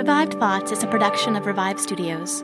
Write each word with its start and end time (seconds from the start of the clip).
Revived 0.00 0.40
Thoughts 0.40 0.72
is 0.72 0.82
a 0.82 0.86
production 0.86 1.36
of 1.36 1.44
Revive 1.44 1.78
Studios. 1.78 2.42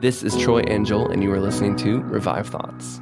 This 0.00 0.24
is 0.24 0.36
Troy 0.36 0.64
Angel, 0.66 1.08
and 1.08 1.22
you 1.22 1.32
are 1.32 1.38
listening 1.38 1.76
to 1.76 2.00
Revive 2.00 2.48
Thoughts. 2.48 3.00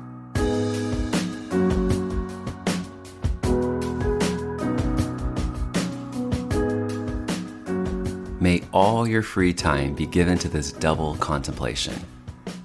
May 8.39 8.63
all 8.71 9.09
your 9.09 9.23
free 9.23 9.55
time 9.55 9.95
be 9.95 10.05
given 10.05 10.37
to 10.37 10.49
this 10.49 10.73
double 10.73 11.17
contemplation. 11.17 11.95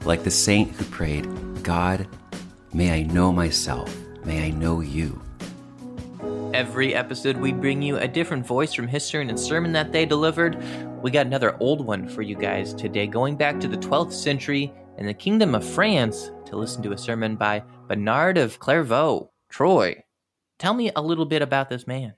Like 0.03 0.25
the 0.25 0.31
saint 0.31 0.71
who 0.71 0.83
prayed, 0.83 1.29
God, 1.63 2.09
may 2.73 2.91
I 2.91 3.03
know 3.03 3.31
myself, 3.31 3.95
may 4.25 4.45
I 4.45 4.49
know 4.49 4.81
you. 4.81 5.21
Every 6.53 6.95
episode, 6.95 7.37
we 7.37 7.51
bring 7.51 7.79
you 7.79 7.97
a 7.97 8.07
different 8.07 8.43
voice 8.43 8.73
from 8.73 8.87
history 8.87 9.21
and 9.21 9.29
a 9.29 9.37
sermon 9.37 9.71
that 9.73 9.91
they 9.91 10.03
delivered. 10.03 10.57
We 11.03 11.11
got 11.11 11.27
another 11.27 11.55
old 11.59 11.85
one 11.85 12.07
for 12.07 12.23
you 12.23 12.35
guys 12.35 12.73
today, 12.73 13.05
going 13.05 13.37
back 13.37 13.59
to 13.59 13.67
the 13.67 13.77
12th 13.77 14.13
century 14.13 14.73
in 14.97 15.05
the 15.05 15.13
Kingdom 15.13 15.53
of 15.53 15.63
France 15.63 16.31
to 16.47 16.55
listen 16.55 16.81
to 16.83 16.91
a 16.91 16.97
sermon 16.97 17.35
by 17.35 17.63
Bernard 17.87 18.39
of 18.39 18.57
Clairvaux. 18.57 19.29
Troy, 19.49 20.03
tell 20.57 20.73
me 20.73 20.91
a 20.95 21.01
little 21.03 21.25
bit 21.25 21.43
about 21.43 21.69
this 21.69 21.85
man. 21.85 22.15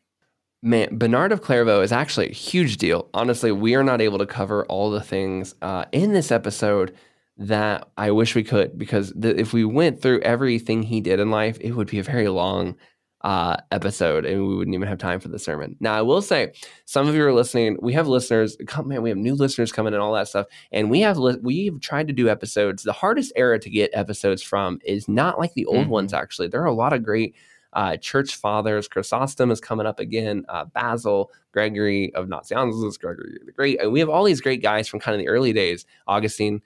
Man, 0.61 0.97
Bernard 0.97 1.33
of 1.33 1.41
Clairvaux 1.41 1.81
is 1.81 1.91
actually 1.91 2.29
a 2.29 2.33
huge 2.33 2.77
deal. 2.77 3.09
Honestly, 3.13 3.51
we 3.51 3.75
are 3.75 3.83
not 3.83 3.99
able 3.99 4.17
to 4.17 4.25
cover 4.25 4.65
all 4.67 4.91
the 4.91 5.01
things 5.01 5.55
uh, 5.61 5.85
in 5.91 6.13
this 6.13 6.31
episode 6.31 6.95
that 7.35 7.89
I 7.97 8.11
wish 8.11 8.33
we 8.33 8.43
could 8.43 8.77
because 8.77 9.11
if 9.21 9.51
we 9.51 9.65
went 9.65 10.01
through 10.01 10.21
everything 10.21 10.83
he 10.83 11.01
did 11.01 11.19
in 11.19 11.31
life, 11.31 11.57
it 11.59 11.73
would 11.73 11.87
be 11.87 11.99
a 11.99 12.03
very 12.03 12.29
long 12.29 12.77
uh, 13.23 13.57
episode 13.71 14.25
and 14.25 14.47
we 14.47 14.55
wouldn't 14.55 14.73
even 14.73 14.87
have 14.87 14.97
time 14.97 15.19
for 15.19 15.27
the 15.27 15.39
sermon. 15.39 15.75
Now, 15.79 15.93
I 15.93 16.01
will 16.01 16.21
say, 16.21 16.53
some 16.85 17.07
of 17.07 17.15
you 17.15 17.23
are 17.23 17.33
listening. 17.33 17.77
We 17.81 17.93
have 17.93 18.07
listeners. 18.07 18.57
Come, 18.67 18.87
man, 18.87 19.01
we 19.01 19.09
have 19.09 19.17
new 19.17 19.35
listeners 19.35 19.71
coming 19.71 19.93
and 19.93 20.01
all 20.01 20.13
that 20.13 20.27
stuff. 20.27 20.47
And 20.71 20.89
we 20.89 21.01
have 21.01 21.17
li- 21.17 21.39
we've 21.41 21.79
tried 21.81 22.07
to 22.07 22.13
do 22.13 22.29
episodes. 22.29 22.83
The 22.83 22.93
hardest 22.93 23.31
era 23.35 23.59
to 23.59 23.69
get 23.69 23.91
episodes 23.93 24.41
from 24.41 24.79
is 24.85 25.07
not 25.07 25.37
like 25.37 25.53
the 25.53 25.65
old 25.65 25.83
mm-hmm. 25.83 25.91
ones. 25.91 26.13
Actually, 26.13 26.47
there 26.47 26.61
are 26.61 26.67
a 26.67 26.73
lot 26.73 26.93
of 26.93 27.03
great 27.03 27.35
uh, 27.73 27.97
church 27.97 28.35
fathers. 28.35 28.87
Chrysostom 28.87 29.51
is 29.51 29.61
coming 29.61 29.85
up 29.85 29.99
again. 29.99 30.45
Uh, 30.49 30.65
Basil, 30.65 31.31
Gregory 31.51 32.13
of 32.15 32.27
Nazianzus, 32.27 32.99
Gregory 32.99 33.37
the 33.45 33.51
Great. 33.51 33.79
And 33.79 33.91
we 33.91 33.99
have 33.99 34.09
all 34.09 34.23
these 34.23 34.41
great 34.41 34.61
guys 34.61 34.87
from 34.87 34.99
kind 34.99 35.15
of 35.15 35.19
the 35.19 35.29
early 35.29 35.53
days. 35.53 35.85
Augustine. 36.07 36.61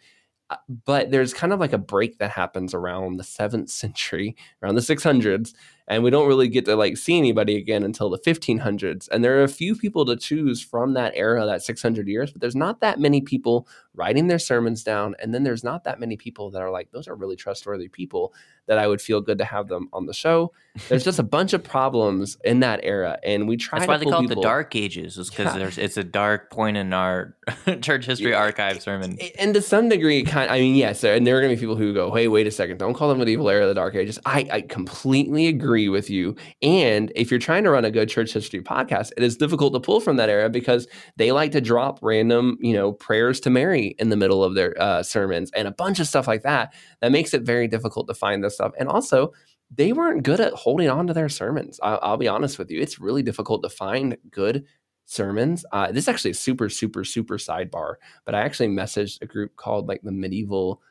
Uh, 0.50 0.58
but 0.86 1.10
there's 1.10 1.34
kind 1.34 1.54
of 1.54 1.60
like 1.60 1.74
a 1.74 1.78
break 1.78 2.20
that 2.20 2.30
happens 2.30 2.74
around 2.74 3.18
the 3.18 3.24
seventh 3.24 3.70
century, 3.70 4.36
around 4.62 4.76
the 4.76 4.82
600s, 4.82 5.54
and 5.88 6.04
we 6.04 6.10
don't 6.10 6.28
really 6.28 6.48
get 6.48 6.66
to 6.66 6.76
like 6.76 6.98
see 6.98 7.18
anybody 7.18 7.58
again 7.58 7.84
until 7.84 8.10
the 8.10 8.20
1500s 8.20 9.08
and 9.12 9.24
there 9.24 9.40
are 9.40 9.44
a 9.44 9.48
few 9.50 9.76
people 9.76 10.06
to 10.06 10.16
choose 10.16 10.62
from 10.62 10.94
that 10.94 11.14
era 11.16 11.46
that 11.46 11.64
600 11.64 12.08
years 12.08 12.32
but 12.32 12.42
there's 12.42 12.56
not 12.56 12.82
that 12.82 13.00
many 13.00 13.22
people 13.22 13.68
writing 13.96 14.28
their 14.28 14.40
sermons 14.40 14.84
down 14.84 15.16
and 15.20 15.34
then 15.34 15.44
there's 15.44 15.64
not 15.64 15.84
that 15.84 16.00
many 16.00 16.18
people 16.18 16.52
that 16.52 16.62
are 16.62 16.72
like 16.72 16.92
those 16.92 17.08
are 17.08 17.16
really 17.16 17.36
trustworthy 17.36 17.88
people 17.88 18.34
that 18.68 18.78
I 18.78 18.88
would 18.88 19.02
feel 19.02 19.22
good 19.22 19.38
to 19.38 19.46
have 19.46 19.68
them 19.68 19.90
on 19.94 20.06
the 20.06 20.14
show. 20.14 20.52
There's 20.90 21.04
just 21.04 21.20
a 21.20 21.24
bunch 21.36 21.54
of 21.54 21.64
problems 21.64 22.38
in 22.44 22.62
that 22.62 22.80
era, 22.84 23.20
and 23.24 23.48
we 23.48 23.58
try. 23.58 23.80
That's 23.80 23.88
why 23.88 23.98
they 23.98 24.06
call 24.06 24.22
people. 24.22 24.34
it 24.34 24.36
the 24.36 24.42
Dark 24.42 24.76
Ages, 24.76 25.18
is 25.18 25.30
because 25.30 25.56
yeah. 25.56 25.84
it's 25.84 25.98
a 25.98 26.04
dark 26.04 26.52
point 26.52 26.78
in 26.78 26.94
our 26.94 27.36
church 27.82 28.06
history 28.06 28.32
yeah. 28.32 28.38
archive 28.38 28.82
sermon. 28.82 29.18
And 29.38 29.54
to 29.54 29.62
some 29.62 29.90
degree, 29.90 30.24
kind. 30.24 30.50
I 30.50 30.60
mean, 30.60 30.76
yes, 30.76 31.04
and 31.04 31.26
there 31.26 31.38
are 31.38 31.42
going 31.42 31.52
to 31.52 31.56
be 31.56 31.60
people 31.60 31.76
who 31.76 31.94
go, 31.94 32.14
"Hey, 32.14 32.28
wait 32.28 32.48
a 32.48 32.52
second, 32.52 32.78
don't 32.78 32.94
call 32.94 33.10
them 33.10 33.20
medieval 33.20 33.50
era, 33.50 33.68
the 33.68 33.74
Dark 33.74 33.96
Ages." 33.96 34.20
I, 34.26 34.48
I 34.52 34.62
completely 34.62 35.48
agree 35.48 35.90
with 35.90 36.10
you. 36.10 36.36
And 36.62 37.12
if 37.16 37.32
you're 37.32 37.40
trying 37.40 37.64
to 37.64 37.72
run 37.72 37.86
a 37.86 37.92
good 37.92 38.10
church 38.10 38.34
history 38.34 38.62
podcast, 38.62 39.12
it 39.16 39.24
is 39.24 39.38
difficult 39.38 39.74
to 39.74 39.80
pull 39.80 40.00
from 40.00 40.18
that 40.18 40.30
era 40.30 40.50
because 40.50 40.88
they 41.18 41.32
like 41.32 41.52
to 41.52 41.62
drop 41.62 42.00
random, 42.02 42.58
you 42.60 42.74
know, 42.74 42.92
prayers 42.92 43.40
to 43.42 43.50
Mary 43.50 43.85
in 44.00 44.10
the 44.10 44.16
middle 44.16 44.44
of 44.44 44.56
their 44.56 44.80
uh, 44.82 45.04
sermons 45.04 45.52
and 45.52 45.68
a 45.68 45.72
bunch 45.72 46.00
of 46.00 46.08
stuff 46.08 46.28
like 46.28 46.44
that. 46.44 46.74
That 47.02 47.12
makes 47.12 47.34
it 47.34 47.44
very 47.44 47.68
difficult 47.68 48.08
to 48.08 48.14
find 48.14 48.44
this 48.44 48.56
stuff. 48.56 48.74
And 48.80 48.90
also, 48.90 49.34
they 49.74 49.94
weren't 49.94 50.24
good 50.24 50.40
at 50.40 50.54
holding 50.54 50.90
on 50.90 51.08
to 51.08 51.14
their 51.14 51.30
sermons. 51.30 51.80
I'll, 51.82 52.00
I'll 52.02 52.18
be 52.18 52.28
honest 52.28 52.60
with 52.60 52.72
you. 52.72 52.82
It's 52.82 53.00
really 53.00 53.24
difficult 53.24 53.64
to 53.64 53.70
find 53.70 54.18
good 54.30 54.66
sermons. 55.06 55.66
Uh, 55.72 55.92
this 55.92 56.06
is 56.06 56.08
actually 56.08 56.32
a 56.32 56.36
super, 56.36 56.70
super, 56.70 57.04
super 57.04 57.38
sidebar, 57.38 57.96
but 58.26 58.36
I 58.36 58.42
actually 58.42 58.70
messaged 58.70 59.22
a 59.22 59.26
group 59.26 59.56
called 59.56 59.88
like 59.88 60.02
the 60.02 60.12
Medieval 60.12 60.82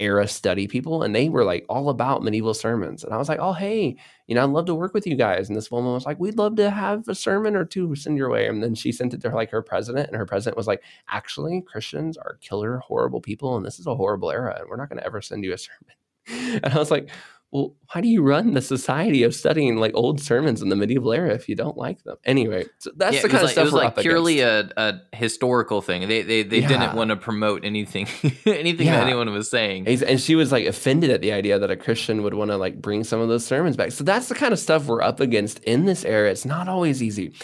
Era 0.00 0.26
Study 0.26 0.66
people, 0.66 1.02
and 1.02 1.14
they 1.14 1.28
were 1.28 1.44
like 1.44 1.64
all 1.68 1.88
about 1.88 2.22
medieval 2.22 2.54
sermons. 2.54 3.04
And 3.04 3.14
I 3.14 3.16
was 3.16 3.28
like, 3.28 3.38
oh, 3.40 3.52
hey, 3.52 3.96
you 4.26 4.34
know, 4.34 4.42
I'd 4.42 4.50
love 4.50 4.66
to 4.66 4.74
work 4.74 4.94
with 4.94 5.06
you 5.06 5.14
guys. 5.14 5.48
And 5.48 5.56
this 5.56 5.70
woman 5.70 5.92
was 5.92 6.06
like, 6.06 6.18
we'd 6.18 6.38
love 6.38 6.56
to 6.56 6.70
have 6.70 7.06
a 7.08 7.14
sermon 7.14 7.54
or 7.54 7.64
two 7.64 7.94
send 7.94 8.18
your 8.18 8.28
way. 8.30 8.46
And 8.48 8.62
then 8.62 8.74
she 8.74 8.90
sent 8.92 9.14
it 9.14 9.20
to 9.22 9.30
her, 9.30 9.36
like 9.36 9.50
her 9.50 9.62
president, 9.62 10.08
and 10.08 10.16
her 10.16 10.26
president 10.26 10.56
was 10.56 10.66
like, 10.66 10.82
actually, 11.08 11.62
Christians 11.62 12.16
are 12.16 12.38
killer, 12.40 12.78
horrible 12.78 13.20
people, 13.20 13.56
and 13.56 13.64
this 13.64 13.78
is 13.78 13.86
a 13.86 13.94
horrible 13.94 14.30
era, 14.30 14.56
and 14.58 14.68
we're 14.68 14.76
not 14.76 14.88
going 14.88 14.98
to 14.98 15.06
ever 15.06 15.22
send 15.22 15.44
you 15.44 15.52
a 15.52 15.58
sermon. 16.28 16.62
And 16.64 16.72
I 16.72 16.78
was 16.78 16.90
like, 16.90 17.10
well, 17.52 17.76
why 17.92 18.00
do 18.00 18.08
you 18.08 18.22
run 18.22 18.54
the 18.54 18.62
society 18.62 19.24
of 19.24 19.34
studying 19.34 19.76
like 19.76 19.92
old 19.94 20.22
sermons 20.22 20.62
in 20.62 20.70
the 20.70 20.76
medieval 20.76 21.12
era 21.12 21.34
if 21.34 21.50
you 21.50 21.54
don't 21.54 21.76
like 21.76 22.02
them? 22.02 22.16
Anyway, 22.24 22.64
so 22.78 22.90
that's 22.96 23.16
yeah, 23.16 23.22
the 23.22 23.28
kind 23.28 23.40
of 23.40 23.44
like, 23.44 23.52
stuff 23.52 23.62
it 23.62 23.64
was 23.64 23.74
like 23.74 23.96
purely 23.98 24.40
a, 24.40 24.70
a, 24.78 24.94
historical 25.12 25.82
thing. 25.82 26.08
They 26.08 26.22
they, 26.22 26.44
they 26.44 26.60
yeah. 26.60 26.68
didn't 26.68 26.96
want 26.96 27.10
to 27.10 27.16
promote 27.16 27.62
anything 27.62 28.08
anything 28.46 28.86
yeah. 28.86 28.96
that 28.96 29.06
anyone 29.06 29.30
was 29.34 29.50
saying. 29.50 29.86
And 29.86 30.18
she 30.18 30.34
was 30.34 30.50
like 30.50 30.64
offended 30.64 31.10
at 31.10 31.20
the 31.20 31.32
idea 31.32 31.58
that 31.58 31.70
a 31.70 31.76
Christian 31.76 32.22
would 32.22 32.32
want 32.32 32.50
to 32.50 32.56
like 32.56 32.80
bring 32.80 33.04
some 33.04 33.20
of 33.20 33.28
those 33.28 33.44
sermons 33.44 33.76
back. 33.76 33.92
So 33.92 34.02
that's 34.02 34.28
the 34.28 34.34
kind 34.34 34.54
of 34.54 34.58
stuff 34.58 34.86
we're 34.86 35.02
up 35.02 35.20
against 35.20 35.58
in 35.64 35.84
this 35.84 36.06
era. 36.06 36.30
It's 36.30 36.46
not 36.46 36.68
always 36.68 37.02
easy. 37.02 37.34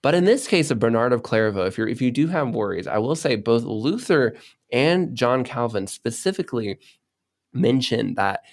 But 0.00 0.14
in 0.14 0.24
this 0.24 0.46
case 0.46 0.70
of 0.70 0.78
Bernard 0.78 1.12
of 1.12 1.22
Clairvaux, 1.22 1.66
if 1.66 1.76
you're 1.76 1.88
if 1.88 2.00
you 2.00 2.10
do 2.10 2.28
have 2.28 2.54
worries, 2.54 2.86
I 2.86 2.96
will 2.96 3.16
say 3.16 3.36
both 3.36 3.64
Luther 3.64 4.34
and 4.72 5.14
John 5.14 5.44
Calvin 5.44 5.86
specifically 5.86 6.78
mentioned 7.52 8.16
that 8.16 8.44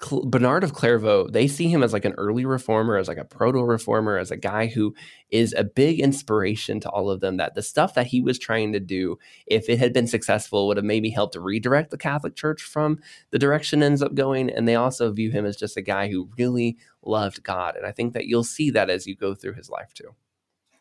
Bernard 0.00 0.62
of 0.62 0.74
Clairvaux, 0.74 1.28
they 1.28 1.48
see 1.48 1.68
him 1.68 1.82
as 1.82 1.92
like 1.92 2.04
an 2.04 2.14
early 2.18 2.44
reformer, 2.44 2.96
as 2.96 3.08
like 3.08 3.18
a 3.18 3.24
proto 3.24 3.62
reformer, 3.62 4.16
as 4.16 4.30
a 4.30 4.36
guy 4.36 4.66
who 4.66 4.94
is 5.30 5.52
a 5.54 5.64
big 5.64 5.98
inspiration 5.98 6.78
to 6.80 6.88
all 6.90 7.10
of 7.10 7.20
them. 7.20 7.36
That 7.36 7.56
the 7.56 7.62
stuff 7.62 7.94
that 7.94 8.06
he 8.06 8.20
was 8.20 8.38
trying 8.38 8.72
to 8.74 8.80
do, 8.80 9.18
if 9.46 9.68
it 9.68 9.80
had 9.80 9.92
been 9.92 10.06
successful, 10.06 10.68
would 10.68 10.76
have 10.76 10.84
maybe 10.84 11.10
helped 11.10 11.34
redirect 11.34 11.90
the 11.90 11.98
Catholic 11.98 12.36
Church 12.36 12.62
from 12.62 13.00
the 13.30 13.40
direction 13.40 13.82
it 13.82 13.86
ends 13.86 14.02
up 14.02 14.14
going. 14.14 14.50
And 14.50 14.68
they 14.68 14.76
also 14.76 15.10
view 15.10 15.32
him 15.32 15.44
as 15.44 15.56
just 15.56 15.76
a 15.76 15.82
guy 15.82 16.08
who 16.08 16.30
really 16.38 16.76
loved 17.02 17.42
God. 17.42 17.74
And 17.76 17.84
I 17.84 17.90
think 17.90 18.12
that 18.14 18.26
you'll 18.26 18.44
see 18.44 18.70
that 18.70 18.90
as 18.90 19.06
you 19.06 19.16
go 19.16 19.34
through 19.34 19.54
his 19.54 19.68
life 19.68 19.92
too. 19.94 20.14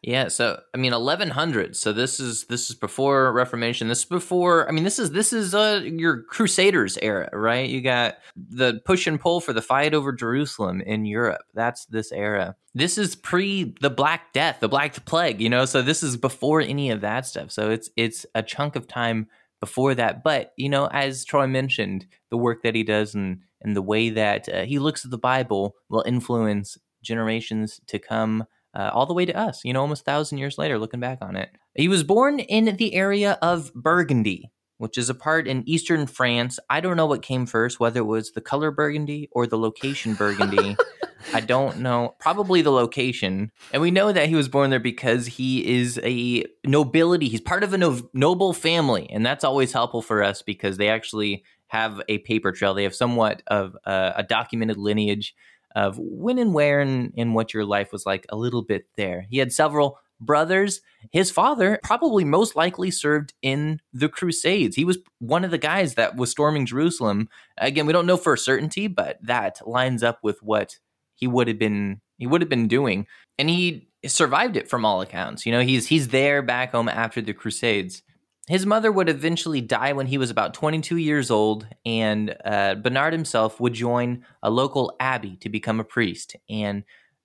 Yeah, 0.07 0.29
so 0.29 0.61
I 0.73 0.77
mean, 0.77 0.93
eleven 0.93 1.29
hundred. 1.31 1.75
So 1.75 1.91
this 1.91 2.21
is 2.21 2.45
this 2.45 2.69
is 2.69 2.77
before 2.77 3.33
Reformation. 3.33 3.89
This 3.89 3.99
is 3.99 4.05
before. 4.05 4.65
I 4.69 4.71
mean, 4.71 4.85
this 4.85 4.99
is 4.99 5.11
this 5.11 5.33
is 5.33 5.53
uh, 5.53 5.81
your 5.83 6.21
Crusaders 6.23 6.97
era, 7.01 7.29
right? 7.33 7.69
You 7.69 7.81
got 7.81 8.15
the 8.37 8.79
push 8.85 9.05
and 9.05 9.19
pull 9.19 9.41
for 9.41 9.51
the 9.51 9.61
fight 9.61 9.93
over 9.93 10.13
Jerusalem 10.13 10.79
in 10.79 11.03
Europe. 11.03 11.41
That's 11.53 11.87
this 11.87 12.13
era. 12.13 12.55
This 12.73 12.97
is 12.97 13.17
pre 13.17 13.75
the 13.81 13.89
Black 13.89 14.31
Death, 14.31 14.61
the 14.61 14.69
Black 14.69 15.03
Plague. 15.03 15.41
You 15.41 15.49
know, 15.49 15.65
so 15.65 15.81
this 15.81 16.01
is 16.01 16.15
before 16.15 16.61
any 16.61 16.89
of 16.89 17.01
that 17.01 17.25
stuff. 17.25 17.51
So 17.51 17.69
it's 17.69 17.89
it's 17.97 18.25
a 18.33 18.41
chunk 18.41 18.77
of 18.77 18.87
time 18.87 19.27
before 19.59 19.93
that. 19.93 20.23
But 20.23 20.53
you 20.55 20.69
know, 20.69 20.87
as 20.87 21.25
Troy 21.25 21.47
mentioned, 21.47 22.05
the 22.29 22.37
work 22.37 22.63
that 22.63 22.75
he 22.75 22.83
does 22.83 23.13
and 23.13 23.41
and 23.59 23.75
the 23.75 23.81
way 23.81 24.09
that 24.11 24.47
uh, 24.47 24.61
he 24.61 24.79
looks 24.79 25.03
at 25.03 25.11
the 25.11 25.17
Bible 25.17 25.75
will 25.89 26.05
influence 26.07 26.77
generations 27.03 27.81
to 27.87 27.99
come 27.99 28.45
uh, 28.77 28.91
all 28.93 29.07
the 29.07 29.13
way 29.13 29.25
to 29.25 29.35
us, 29.35 29.65
you 29.65 29.73
know, 29.73 29.81
almost 29.81 30.03
a 30.03 30.05
thousand 30.05 30.37
years 30.37 30.57
later, 30.57 30.77
looking 30.77 30.99
back 30.99 31.17
on 31.21 31.35
it. 31.35 31.49
He 31.75 31.87
was 31.87 32.03
born 32.03 32.39
in 32.39 32.75
the 32.77 32.93
area 32.93 33.39
of 33.41 33.73
Burgundy, 33.73 34.51
which 34.77 34.97
is 34.99 35.09
a 35.09 35.15
part 35.15 35.47
in 35.47 35.67
eastern 35.67 36.05
France. 36.05 36.59
I 36.69 36.79
don't 36.79 36.95
know 36.95 37.07
what 37.07 37.23
came 37.23 37.47
first, 37.47 37.79
whether 37.79 38.01
it 38.01 38.05
was 38.05 38.31
the 38.31 38.41
color 38.41 38.69
burgundy 38.69 39.29
or 39.31 39.47
the 39.47 39.57
location 39.57 40.13
burgundy. 40.13 40.77
I 41.33 41.41
don't 41.41 41.79
know. 41.79 42.15
Probably 42.19 42.61
the 42.61 42.71
location. 42.71 43.51
And 43.73 43.81
we 43.81 43.89
know 43.89 44.11
that 44.11 44.29
he 44.29 44.35
was 44.35 44.47
born 44.47 44.69
there 44.69 44.79
because 44.79 45.25
he 45.25 45.79
is 45.79 45.99
a 46.03 46.45
nobility. 46.63 47.27
He's 47.27 47.41
part 47.41 47.63
of 47.63 47.73
a 47.73 47.77
no- 47.79 48.07
noble 48.13 48.53
family. 48.53 49.09
And 49.09 49.25
that's 49.25 49.43
always 49.43 49.73
helpful 49.73 50.03
for 50.03 50.23
us 50.23 50.43
because 50.43 50.77
they 50.77 50.89
actually 50.89 51.43
have 51.67 52.01
a 52.07 52.19
paper 52.19 52.51
trail. 52.51 52.75
They 52.75 52.83
have 52.83 52.95
somewhat 52.95 53.41
of 53.47 53.75
uh, 53.85 54.13
a 54.15 54.23
documented 54.23 54.77
lineage 54.77 55.35
of 55.77 55.95
when 55.99 56.39
and 56.39 56.55
where 56.55 56.79
and, 56.79 57.13
and 57.15 57.35
what 57.35 57.53
your 57.53 57.63
life 57.63 57.91
was 57.91 58.03
like 58.03 58.25
a 58.29 58.35
little 58.35 58.63
bit 58.63 58.87
there. 58.97 59.27
He 59.29 59.37
had 59.37 59.53
several 59.53 59.99
brothers. 60.19 60.81
His 61.11 61.29
father 61.29 61.79
probably 61.83 62.23
most 62.23 62.55
likely 62.55 62.89
served 62.89 63.35
in 63.43 63.79
the 63.93 64.09
Crusades. 64.09 64.75
He 64.75 64.83
was 64.83 64.97
one 65.19 65.45
of 65.45 65.51
the 65.51 65.59
guys 65.59 65.93
that 65.93 66.15
was 66.15 66.31
storming 66.31 66.65
Jerusalem. 66.65 67.29
Again, 67.59 67.85
we 67.85 67.93
don't 67.93 68.07
know 68.07 68.17
for 68.17 68.35
certainty, 68.35 68.87
but 68.87 69.19
that 69.21 69.59
lines 69.67 70.01
up 70.01 70.17
with 70.23 70.41
what 70.41 70.79
he 71.13 71.27
would 71.27 71.47
have 71.47 71.59
been 71.59 72.01
he 72.17 72.25
would 72.25 72.41
have 72.41 72.49
been 72.49 72.67
doing. 72.67 73.05
And 73.37 73.47
he 73.47 73.87
survived 74.03 74.57
it 74.57 74.67
from 74.67 74.83
all 74.83 75.01
accounts. 75.01 75.45
You 75.45 75.51
know, 75.51 75.61
he's 75.61 75.85
he's 75.85 76.07
there 76.07 76.41
back 76.41 76.71
home 76.71 76.89
after 76.89 77.21
the 77.21 77.33
Crusades. 77.33 78.01
His 78.47 78.65
mother 78.65 78.91
would 78.91 79.09
eventually 79.09 79.59
die 79.59 79.91
when 79.91 80.07
he 80.07 80.17
was 80.17 80.29
about 80.29 80.53
22 80.53 80.95
years 80.95 81.29
old, 81.29 81.67
and 81.85 82.33
uh, 82.45 82.75
Bernard 82.75 83.11
himself 83.11 83.59
would 83.59 83.73
join 83.73 84.23
a 84.41 84.49
local 84.49 84.95
abbey 85.01 85.35
to 85.41 85.49
become 85.49 85.81
a 85.81 85.83
priest. 85.83 86.37
And 86.49 86.83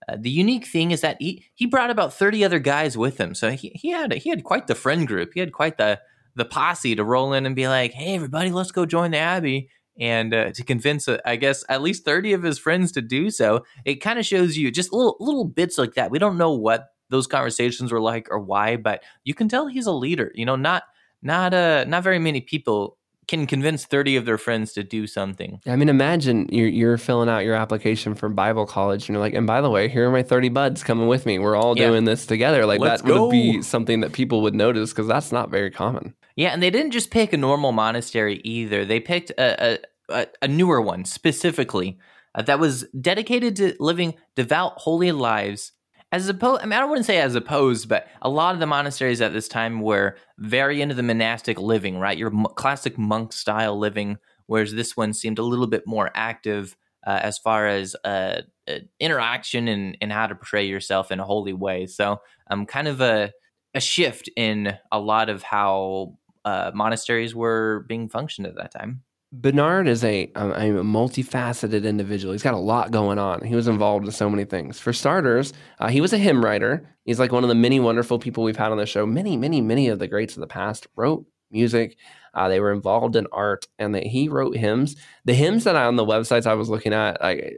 uh, 0.09 0.17
the 0.19 0.31
unique 0.31 0.67
thing 0.67 0.91
is 0.91 1.01
that 1.03 1.19
he, 1.21 1.45
he 1.55 1.67
brought 1.67 1.91
about 1.91 2.13
30 2.13 2.45
other 2.45 2.59
guys 2.59 2.99
with 2.99 3.19
him. 3.19 3.37
So 3.37 3.51
he, 3.51 3.71
he 3.77 3.91
had 3.91 4.13
he 4.13 4.31
had 4.31 4.43
quite 4.43 4.67
the 4.67 4.75
friend 4.75 5.07
group. 5.07 5.31
He 5.35 5.41
had 5.41 5.53
quite 5.53 5.79
the 5.79 6.01
the 6.35 6.45
posse 6.45 6.97
to 6.97 7.05
roll 7.05 7.35
in 7.35 7.47
and 7.47 7.55
be 7.55 7.69
like, 7.69 7.93
"Hey, 7.93 8.15
everybody, 8.17 8.51
let's 8.51 8.73
go 8.73 8.85
join 8.85 9.13
the 9.13 9.19
abbey." 9.19 9.69
And 10.01 10.35
uh, 10.35 10.53
to 10.53 10.65
convince, 10.65 11.07
uh, 11.07 11.19
I 11.25 11.37
guess, 11.37 11.65
at 11.69 11.83
least 11.83 12.05
30 12.05 12.33
of 12.33 12.43
his 12.43 12.59
friends 12.59 12.93
to 12.93 13.03
do 13.03 13.31
so, 13.31 13.65
it 13.85 13.97
kind 13.97 14.19
of 14.19 14.25
shows 14.25 14.57
you 14.57 14.71
just 14.73 14.93
little 14.93 15.17
little 15.21 15.45
bits 15.45 15.79
like 15.79 15.95
that. 15.95 16.11
We 16.11 16.19
don't 16.19 16.39
know 16.39 16.53
what 16.53 16.89
those 17.11 17.29
conversations 17.29 17.93
were 17.93 18.01
like 18.01 18.27
or 18.31 18.41
why, 18.41 18.77
but 18.77 19.05
you 19.23 19.35
can 19.35 19.49
tell 19.49 19.69
he's 19.69 19.87
a 19.87 19.93
leader. 19.93 20.33
You 20.35 20.47
know, 20.47 20.57
not 20.57 20.83
not 21.23 21.55
uh 21.55 21.85
not 21.85 22.03
very 22.03 22.19
many 22.19 22.41
people 22.41 22.99
can 23.29 23.47
convince 23.47 23.85
30 23.87 24.17
of 24.17 24.25
their 24.25 24.39
friends 24.39 24.73
to 24.73 24.83
do 24.83 25.07
something. 25.07 25.61
I 25.67 25.77
mean, 25.77 25.89
imagine 25.89 26.49
you're, 26.51 26.69
you're 26.69 26.99
filling 26.99 27.29
out 27.29 27.45
your 27.45 27.55
application 27.55 28.15
for 28.15 28.29
Bible 28.29 28.67
college 28.67 29.09
and 29.09 29.15
you're 29.15 29.21
like, 29.21 29.35
and 29.35 29.47
by 29.47 29.61
the 29.61 29.71
way, 29.71 29.89
here 29.89 30.09
are 30.09 30.13
my 30.13 30.23
30 30.23 30.49
buds 30.51 30.83
coming 30.83 31.07
with 31.07 31.25
me. 31.25 31.39
We're 31.39 31.57
all 31.57 31.79
yeah. 31.79 31.89
doing 31.89 32.05
this 32.05 32.27
together. 32.27 32.67
Like 32.67 32.81
Let's 32.81 33.03
that 33.03 33.09
go. 33.09 33.27
would 33.27 33.31
be 33.31 33.63
something 33.63 34.01
that 34.01 34.13
people 34.13 34.43
would 34.43 34.55
notice 34.55 34.91
because 34.91 35.07
that's 35.07 35.33
not 35.33 35.51
very 35.51 35.71
common. 35.71 36.15
Yeah. 36.37 36.51
And 36.51 36.63
they 36.63 36.71
didn't 36.71 36.91
just 36.91 37.11
pick 37.11 37.33
a 37.33 37.37
normal 37.37 37.73
monastery 37.73 38.41
either. 38.45 38.85
They 38.85 39.01
picked 39.01 39.31
a, 39.39 39.79
a, 40.11 40.27
a 40.43 40.49
newer 40.49 40.81
one 40.81 41.05
specifically 41.05 41.99
uh, 42.35 42.43
that 42.43 42.59
was 42.59 42.85
dedicated 43.01 43.57
to 43.57 43.77
living 43.79 44.15
devout, 44.35 44.73
holy 44.77 45.13
lives 45.13 45.73
as 46.13 46.29
opposed, 46.29 46.63
I 46.63 46.67
mean, 46.67 46.79
I 46.79 46.85
wouldn't 46.85 47.07
say 47.07 47.19
as 47.21 47.35
opposed, 47.35 47.89
but 47.89 48.07
a 48.21 48.29
lot 48.29 48.55
of 48.55 48.61
the 48.61 48.67
monasteries 48.67 49.21
at 49.23 49.33
this 49.33 49.49
time 49.49 49.81
were 49.81 50.17
very 50.39 50.83
into 50.83 50.95
the 50.95 51.03
monastic 51.03 51.59
living, 51.59 51.99
right? 51.99 52.19
Your 52.19 52.31
m- 52.31 52.47
classic 52.55 52.99
monk 52.99 53.33
style 53.33 53.79
living, 53.79 54.19
whereas 54.47 54.75
this 54.75 54.97
one 54.97 55.15
seemed 55.15 55.39
a 55.39 55.43
little 55.43 55.67
bit 55.67 55.87
more 55.87 56.11
active 56.15 56.77
uh, 57.07 57.19
as 57.23 57.39
far 57.39 57.67
as 57.67 57.97
uh, 58.05 58.43
uh, 58.69 58.79
interaction 59.01 59.69
and, 59.69 59.97
and 60.03 60.13
how 60.13 60.27
to 60.27 60.35
portray 60.35 60.67
yourself 60.67 61.11
in 61.11 61.19
a 61.19 61.25
holy 61.25 61.55
way. 61.55 61.87
So, 61.87 62.21
um, 62.51 62.67
kind 62.67 62.89
of 62.89 63.01
a 63.01 63.33
a 63.75 63.81
shift 63.81 64.29
in 64.37 64.77
a 64.91 65.01
lot 65.01 65.31
of 65.31 65.43
how 65.43 66.19
uh, 66.45 66.71
monasteries 66.75 67.35
were 67.35 67.87
being 67.89 68.09
functioned 68.09 68.47
at 68.47 68.57
that 68.57 68.71
time. 68.71 69.03
Bernard 69.33 69.89
is 69.89 70.05
a, 70.05 70.25
a, 70.35 70.51
multifaceted 70.83 71.85
individual. 71.85 72.33
He's 72.33 72.43
got 72.43 72.53
a 72.53 72.59
lot 72.59 72.91
going 72.91 73.19
on. 73.19 73.43
He 73.43 73.55
was 73.55 73.67
involved 73.67 74.05
in 74.05 74.13
so 74.13 74.29
many 74.29 74.45
things. 74.45 74.79
For 74.79 74.93
starters, 74.93 75.55
uh, 75.81 75.89
he 75.89 76.03
was 76.03 76.13
a 76.13 76.19
hymn 76.19 76.45
writer. 76.45 76.87
He's 77.07 77.19
like 77.19 77.33
one 77.33 77.43
of 77.43 77.49
the 77.49 77.55
many 77.55 77.81
wonderful 77.81 78.19
people 78.19 78.45
we've 78.45 78.59
had 78.59 78.73
on 78.73 78.77
the 78.77 78.85
show. 78.85 79.07
Many, 79.07 79.39
many, 79.39 79.63
many 79.63 79.89
of 79.89 79.99
the 79.99 80.07
greats 80.07 80.37
of 80.37 80.43
the 80.43 80.47
past 80.47 80.87
wrote 80.97 81.25
music. 81.51 81.97
Uh, 82.35 82.49
they 82.49 82.61
were 82.61 82.73
involved 82.73 83.17
in 83.17 83.27
art, 83.33 83.67
and 83.79 83.95
that 83.95 84.07
he 84.07 84.29
wrote 84.29 84.57
hymns. 84.57 84.97
The 85.25 85.35
hymns 85.35 85.65
that 85.65 85.77
I 85.77 85.85
on 85.85 85.97
the 85.97 86.05
websites 86.05 86.47
I 86.47 86.55
was 86.55 86.69
looking 86.69 86.93
at, 86.93 87.23
I, 87.25 87.53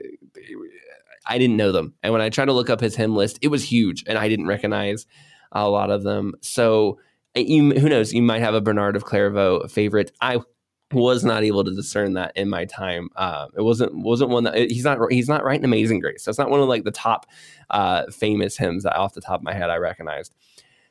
I 1.26 1.38
didn't 1.38 1.56
know 1.56 1.72
them. 1.72 1.94
And 2.04 2.12
when 2.12 2.22
I 2.22 2.28
tried 2.28 2.46
to 2.46 2.52
look 2.52 2.70
up 2.70 2.80
his 2.80 2.94
hymn 2.94 3.16
list, 3.16 3.40
it 3.42 3.48
was 3.48 3.64
huge, 3.64 4.04
and 4.06 4.16
I 4.16 4.28
didn't 4.28 4.46
recognize 4.46 5.06
a 5.50 5.68
lot 5.68 5.90
of 5.90 6.04
them. 6.04 6.34
So 6.40 6.98
you, 7.34 7.72
who 7.72 7.88
knows? 7.88 8.12
You 8.12 8.22
might 8.22 8.42
have 8.42 8.54
a 8.54 8.60
Bernard 8.60 8.94
of 8.94 9.04
Clairvaux 9.04 9.66
favorite. 9.68 10.12
I 10.20 10.38
was 10.92 11.24
not 11.24 11.42
able 11.42 11.64
to 11.64 11.74
discern 11.74 12.12
that 12.14 12.32
in 12.36 12.48
my 12.48 12.64
time. 12.64 13.08
Uh, 13.16 13.48
it 13.56 13.62
wasn't 13.62 13.94
wasn't 13.96 14.30
one 14.30 14.44
that 14.44 14.56
he's 14.70 14.84
not 14.84 14.98
he's 15.10 15.28
not 15.28 15.44
writing 15.44 15.64
Amazing 15.64 16.00
Grace. 16.00 16.26
It's 16.28 16.38
not 16.38 16.50
one 16.50 16.60
of 16.60 16.68
like 16.68 16.84
the 16.84 16.90
top 16.90 17.26
uh, 17.70 18.04
famous 18.10 18.56
hymns 18.56 18.84
that 18.84 18.96
off 18.96 19.14
the 19.14 19.20
top 19.20 19.40
of 19.40 19.44
my 19.44 19.54
head 19.54 19.70
I 19.70 19.76
recognized. 19.76 20.34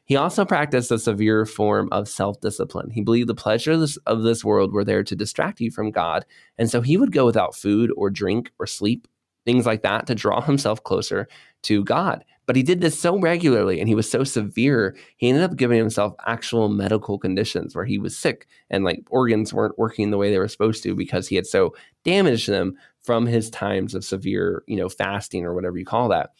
He 0.05 0.17
also 0.17 0.43
practiced 0.43 0.91
a 0.91 0.99
severe 0.99 1.45
form 1.45 1.87
of 1.91 2.09
self 2.09 2.41
discipline. 2.41 2.89
He 2.89 3.01
believed 3.01 3.29
the 3.29 3.35
pleasures 3.35 3.97
of 4.05 4.23
this 4.23 4.43
world 4.43 4.73
were 4.73 4.83
there 4.83 5.03
to 5.03 5.15
distract 5.15 5.61
you 5.61 5.71
from 5.71 5.91
God, 5.91 6.25
and 6.57 6.69
so 6.69 6.81
he 6.81 6.97
would 6.97 7.11
go 7.11 7.25
without 7.25 7.55
food 7.55 7.91
or 7.95 8.09
drink 8.09 8.51
or 8.59 8.67
sleep, 8.67 9.07
things 9.45 9.65
like 9.65 9.83
that, 9.83 10.07
to 10.07 10.15
draw 10.15 10.41
himself 10.41 10.83
closer 10.83 11.27
to 11.63 11.83
God. 11.83 12.23
But 12.45 12.55
he 12.55 12.63
did 12.63 12.81
this 12.81 12.99
so 12.99 13.17
regularly 13.17 13.79
and 13.79 13.87
he 13.87 13.95
was 13.95 14.09
so 14.09 14.23
severe, 14.23 14.95
he 15.17 15.29
ended 15.29 15.43
up 15.43 15.55
giving 15.55 15.77
himself 15.77 16.13
actual 16.25 16.67
medical 16.67 17.17
conditions 17.17 17.73
where 17.73 17.85
he 17.85 17.97
was 17.97 18.17
sick 18.17 18.47
and 18.69 18.83
like 18.83 19.01
organs 19.09 19.53
weren't 19.53 19.79
working 19.79 20.11
the 20.11 20.17
way 20.17 20.29
they 20.29 20.39
were 20.39 20.47
supposed 20.47 20.83
to 20.83 20.95
because 20.95 21.27
he 21.27 21.35
had 21.35 21.47
so 21.47 21.73
damaged 22.03 22.49
them 22.49 22.75
from 23.01 23.25
his 23.25 23.49
times 23.49 23.95
of 23.95 24.03
severe, 24.03 24.63
you 24.67 24.75
know, 24.75 24.89
fasting 24.89 25.45
or 25.45 25.53
whatever 25.53 25.77
you 25.77 25.85
call 25.85 26.09
that. 26.09 26.31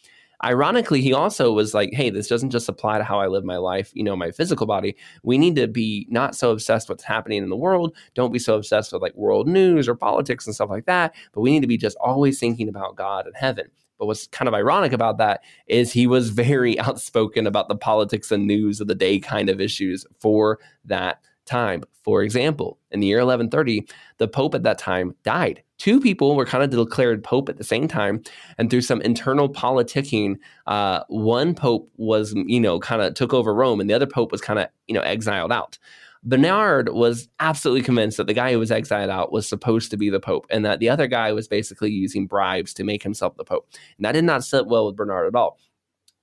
Ironically, 0.44 1.00
he 1.00 1.14
also 1.14 1.52
was 1.52 1.72
like, 1.72 1.94
hey, 1.94 2.10
this 2.10 2.28
doesn't 2.28 2.50
just 2.50 2.68
apply 2.68 2.98
to 2.98 3.04
how 3.04 3.18
I 3.18 3.28
live 3.28 3.44
my 3.44 3.56
life, 3.56 3.90
you 3.94 4.02
know, 4.02 4.16
my 4.16 4.30
physical 4.30 4.66
body. 4.66 4.94
We 5.22 5.38
need 5.38 5.56
to 5.56 5.66
be 5.66 6.06
not 6.10 6.34
so 6.34 6.50
obsessed 6.50 6.88
with 6.88 6.96
what's 6.96 7.04
happening 7.04 7.42
in 7.42 7.48
the 7.48 7.56
world. 7.56 7.96
Don't 8.14 8.32
be 8.32 8.38
so 8.38 8.56
obsessed 8.56 8.92
with 8.92 9.00
like 9.00 9.14
world 9.14 9.48
news 9.48 9.88
or 9.88 9.94
politics 9.94 10.44
and 10.44 10.54
stuff 10.54 10.68
like 10.68 10.84
that. 10.84 11.14
But 11.32 11.40
we 11.40 11.50
need 11.50 11.60
to 11.60 11.66
be 11.66 11.78
just 11.78 11.96
always 11.98 12.38
thinking 12.38 12.68
about 12.68 12.96
God 12.96 13.26
and 13.26 13.34
heaven. 13.34 13.68
But 13.98 14.06
what's 14.06 14.26
kind 14.28 14.48
of 14.48 14.54
ironic 14.54 14.92
about 14.92 15.18
that 15.18 15.42
is 15.66 15.92
he 15.92 16.06
was 16.06 16.30
very 16.30 16.78
outspoken 16.80 17.46
about 17.46 17.68
the 17.68 17.76
politics 17.76 18.30
and 18.30 18.46
news 18.46 18.80
of 18.80 18.88
the 18.88 18.94
day 18.94 19.18
kind 19.18 19.48
of 19.48 19.60
issues 19.60 20.06
for 20.20 20.58
that 20.84 21.20
time. 21.46 21.84
For 22.04 22.22
example, 22.22 22.78
in 22.90 23.00
the 23.00 23.06
year 23.06 23.18
1130, 23.18 23.86
the 24.18 24.28
Pope 24.28 24.54
at 24.54 24.62
that 24.62 24.78
time 24.78 25.14
died. 25.24 25.62
Two 25.78 26.00
people 26.00 26.36
were 26.36 26.44
kind 26.44 26.62
of 26.62 26.70
declared 26.70 27.24
Pope 27.24 27.48
at 27.48 27.56
the 27.56 27.64
same 27.64 27.88
time. 27.88 28.22
And 28.58 28.68
through 28.68 28.82
some 28.82 29.00
internal 29.00 29.48
politicking, 29.48 30.36
uh, 30.66 31.04
one 31.08 31.54
Pope 31.54 31.90
was, 31.96 32.34
you 32.34 32.60
know, 32.60 32.78
kind 32.78 33.00
of 33.00 33.14
took 33.14 33.32
over 33.32 33.54
Rome 33.54 33.80
and 33.80 33.88
the 33.88 33.94
other 33.94 34.06
Pope 34.06 34.32
was 34.32 34.40
kind 34.40 34.58
of, 34.58 34.68
you 34.86 34.94
know, 34.94 35.00
exiled 35.00 35.52
out. 35.52 35.78
Bernard 36.24 36.88
was 36.88 37.28
absolutely 37.38 37.82
convinced 37.82 38.16
that 38.16 38.26
the 38.26 38.34
guy 38.34 38.52
who 38.52 38.58
was 38.58 38.70
exiled 38.70 39.10
out 39.10 39.30
was 39.30 39.46
supposed 39.46 39.90
to 39.90 39.96
be 39.96 40.08
the 40.08 40.20
Pope 40.20 40.46
and 40.50 40.64
that 40.64 40.80
the 40.80 40.88
other 40.88 41.06
guy 41.06 41.32
was 41.32 41.46
basically 41.46 41.90
using 41.90 42.26
bribes 42.26 42.72
to 42.74 42.84
make 42.84 43.02
himself 43.02 43.36
the 43.36 43.44
Pope. 43.44 43.68
And 43.98 44.04
that 44.04 44.12
did 44.12 44.24
not 44.24 44.44
sit 44.44 44.66
well 44.66 44.86
with 44.86 44.96
Bernard 44.96 45.26
at 45.26 45.38
all. 45.38 45.58